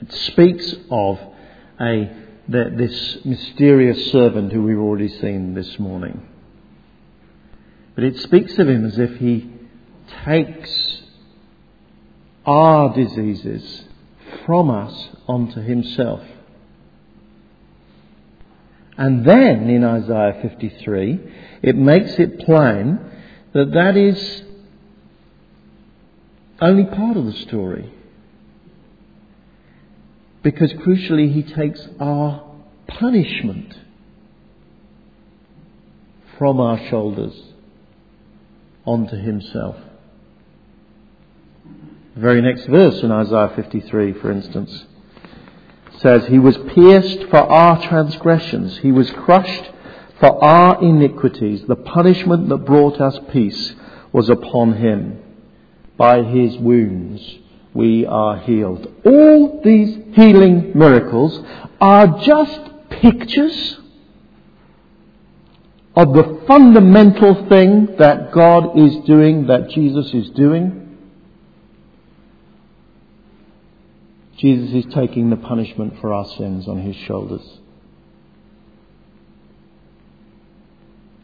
It 0.01 0.11
speaks 0.11 0.75
of 0.89 1.19
a, 1.79 2.11
the, 2.47 2.73
this 2.75 3.23
mysterious 3.23 4.11
servant 4.11 4.51
who 4.51 4.63
we've 4.63 4.79
already 4.79 5.09
seen 5.09 5.53
this 5.53 5.77
morning. 5.77 6.27
But 7.93 8.03
it 8.03 8.17
speaks 8.19 8.57
of 8.57 8.67
him 8.67 8.85
as 8.85 8.97
if 8.97 9.17
he 9.17 9.51
takes 10.25 11.01
our 12.45 12.95
diseases 12.95 13.83
from 14.45 14.71
us 14.71 15.09
onto 15.27 15.61
himself. 15.61 16.21
And 18.97 19.23
then 19.23 19.69
in 19.69 19.83
Isaiah 19.83 20.39
53, 20.41 21.19
it 21.61 21.75
makes 21.75 22.17
it 22.17 22.39
plain 22.39 22.99
that 23.53 23.71
that 23.73 23.95
is 23.95 24.43
only 26.59 26.85
part 26.85 27.15
of 27.15 27.25
the 27.25 27.33
story. 27.33 27.93
Because 30.41 30.73
crucially, 30.73 31.31
he 31.31 31.43
takes 31.43 31.87
our 31.99 32.43
punishment 32.87 33.77
from 36.39 36.59
our 36.59 36.79
shoulders 36.89 37.39
onto 38.83 39.15
himself. 39.15 39.75
The 42.15 42.21
very 42.21 42.41
next 42.41 42.65
verse 42.65 43.03
in 43.03 43.11
Isaiah 43.11 43.53
53, 43.55 44.13
for 44.13 44.31
instance 44.31 44.86
says, 45.97 46.27
He 46.27 46.39
was 46.39 46.57
pierced 46.57 47.29
for 47.29 47.39
our 47.39 47.81
transgressions, 47.87 48.77
He 48.79 48.91
was 48.91 49.09
crushed 49.11 49.71
for 50.19 50.43
our 50.43 50.81
iniquities. 50.83 51.63
The 51.67 51.75
punishment 51.75 52.49
that 52.49 52.57
brought 52.57 52.99
us 52.99 53.19
peace 53.31 53.75
was 54.11 54.29
upon 54.29 54.73
Him. 54.73 55.19
By 55.97 56.23
His 56.23 56.57
wounds 56.57 57.21
we 57.73 58.05
are 58.05 58.39
healed. 58.39 58.91
All 59.05 59.61
these 59.63 59.97
healing 60.13 60.71
miracles 60.73 61.39
are 61.79 62.19
just 62.19 62.59
pictures 62.89 63.77
of 65.95 66.13
the 66.13 66.43
fundamental 66.47 67.47
thing 67.47 67.95
that 67.97 68.31
God 68.31 68.77
is 68.79 68.95
doing, 69.05 69.47
that 69.47 69.69
Jesus 69.69 70.13
is 70.13 70.29
doing. 70.31 70.86
Jesus 74.37 74.85
is 74.85 74.93
taking 74.93 75.29
the 75.29 75.35
punishment 75.35 75.99
for 75.99 76.13
our 76.13 76.25
sins 76.25 76.67
on 76.67 76.79
his 76.79 76.95
shoulders 76.95 77.59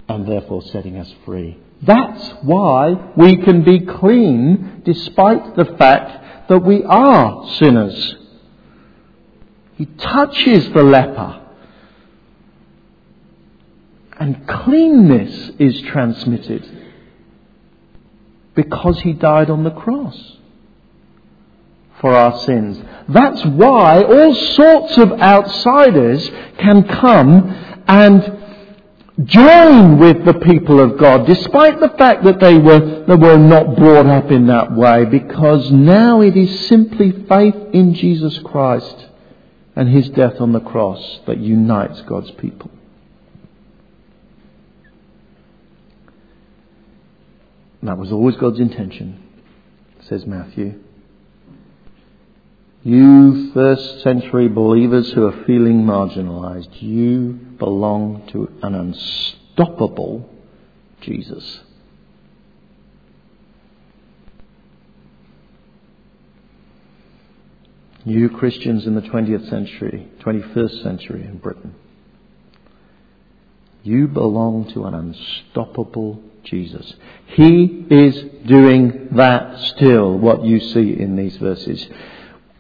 and 0.10 0.28
therefore 0.28 0.62
setting 0.62 0.98
us 0.98 1.14
free. 1.26 1.58
That's 1.82 2.30
why 2.44 3.12
we 3.16 3.38
can 3.38 3.64
be 3.64 3.82
clean 3.82 4.82
despite 4.86 5.56
the 5.56 5.66
fact 5.78 6.50
that 6.50 6.60
we 6.60 6.84
are 6.84 7.50
sinners. 7.54 8.16
He 9.76 9.86
touches 9.86 10.70
the 10.70 10.84
leper. 10.84 11.42
And 14.20 14.48
cleanness 14.48 15.52
is 15.60 15.82
transmitted 15.82 16.66
because 18.56 19.02
he 19.02 19.14
died 19.14 19.50
on 19.50 19.64
the 19.64 19.72
cross 19.72 20.38
for 22.04 22.14
our 22.14 22.38
sins. 22.42 22.84
That's 23.08 23.46
why 23.46 24.04
all 24.04 24.36
sorts 24.36 24.98
of 24.98 25.14
outsiders 25.14 26.30
can 26.58 26.84
come 26.84 27.50
and 27.88 28.40
join 29.24 30.00
with 30.00 30.26
the 30.26 30.34
people 30.34 30.82
of 30.82 30.98
God, 30.98 31.26
despite 31.26 31.80
the 31.80 31.88
fact 31.98 32.26
that 32.26 32.42
they 32.42 32.58
were, 32.58 33.06
they 33.06 33.16
were 33.16 33.38
not 33.38 33.78
brought 33.78 34.08
up 34.08 34.32
in 34.32 34.48
that 34.48 34.76
way, 34.76 35.06
because 35.06 35.72
now 35.72 36.20
it 36.20 36.36
is 36.36 36.68
simply 36.68 37.14
faith 37.30 37.56
in 37.72 37.94
Jesus 37.94 38.38
Christ 38.40 39.08
and 39.78 39.88
his 39.88 40.10
death 40.10 40.42
on 40.42 40.52
the 40.52 40.60
cross 40.60 41.22
that 41.26 41.38
unites 41.38 42.02
God's 42.02 42.32
people. 42.32 42.70
That 47.82 47.98
was 47.98 48.12
always 48.12 48.36
God's 48.36 48.60
intention, 48.60 49.24
says 50.02 50.26
Matthew. 50.26 50.83
You 52.84 53.52
first 53.54 54.02
century 54.02 54.50
believers 54.50 55.12
who 55.14 55.26
are 55.26 55.46
feeling 55.46 55.84
marginalized, 55.84 56.82
you 56.82 57.40
belong 57.58 58.28
to 58.34 58.52
an 58.62 58.76
unstoppable 58.76 60.30
Jesus. 61.00 61.62
You 68.06 68.30
Christians 68.30 68.86
in 68.86 68.96
the 68.96 69.02
20th 69.02 69.50
century, 69.50 70.10
21st 70.20 70.84
century 70.84 71.24
in 71.24 71.38
Britain, 71.38 71.74
you 73.82 74.10
belong 74.10 74.70
to 74.74 74.86
an 74.86 74.94
unstoppable 74.94 76.22
Jesus. 76.44 76.94
He 77.28 77.86
is 77.90 78.22
doing 78.46 79.08
that 79.14 79.58
still, 79.70 80.18
what 80.18 80.44
you 80.44 80.60
see 80.60 81.00
in 81.00 81.16
these 81.16 81.38
verses. 81.38 81.88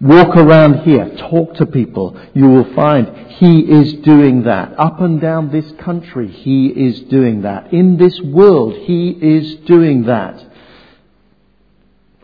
Walk 0.03 0.35
around 0.35 0.81
here, 0.81 1.15
talk 1.15 1.53
to 1.55 1.65
people. 1.65 2.19
You 2.33 2.49
will 2.49 2.73
find 2.73 3.31
He 3.37 3.61
is 3.61 3.93
doing 4.03 4.43
that. 4.43 4.77
Up 4.77 4.99
and 4.99 5.21
down 5.21 5.49
this 5.49 5.71
country, 5.79 6.27
He 6.27 6.67
is 6.67 6.99
doing 7.03 7.43
that. 7.43 7.71
In 7.71 7.95
this 7.95 8.19
world, 8.19 8.73
He 8.79 9.11
is 9.11 9.55
doing 9.65 10.03
that. 10.07 10.45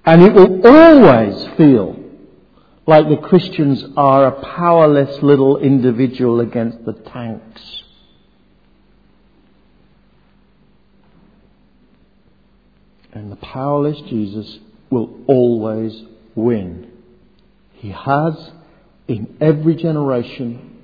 And 0.05 0.21
it 0.21 0.33
will 0.33 0.67
always 0.67 1.47
feel 1.55 1.97
like 2.85 3.07
the 3.07 3.15
Christians 3.15 3.85
are 3.95 4.25
a 4.27 4.43
powerless 4.57 5.23
little 5.23 5.57
individual 5.57 6.41
against 6.41 6.83
the 6.83 6.91
tanks. 6.91 7.83
And 13.13 13.31
the 13.31 13.37
powerless 13.37 14.01
Jesus 14.01 14.59
will 14.89 15.17
always 15.27 16.03
win. 16.35 16.88
He 17.79 17.91
has 17.91 18.51
in 19.07 19.37
every 19.39 19.73
generation. 19.73 20.83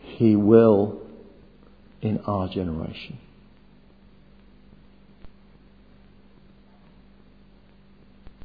He 0.00 0.36
will 0.36 1.00
in 2.02 2.18
our 2.26 2.46
generation. 2.46 3.18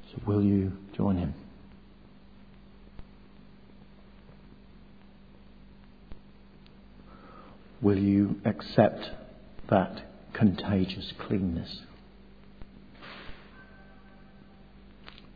So 0.09 0.21
will 0.25 0.41
you 0.41 0.71
join 0.95 1.17
him? 1.17 1.33
Will 7.81 7.97
you 7.97 8.39
accept 8.45 9.09
that 9.69 10.01
contagious 10.31 11.11
cleanness? 11.27 11.81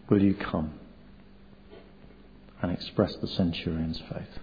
Will 0.10 0.24
you 0.24 0.36
come? 0.36 0.74
And 2.62 2.72
express 2.72 3.16
the 3.22 3.28
centurion's 3.28 4.02
faith. 4.12 4.40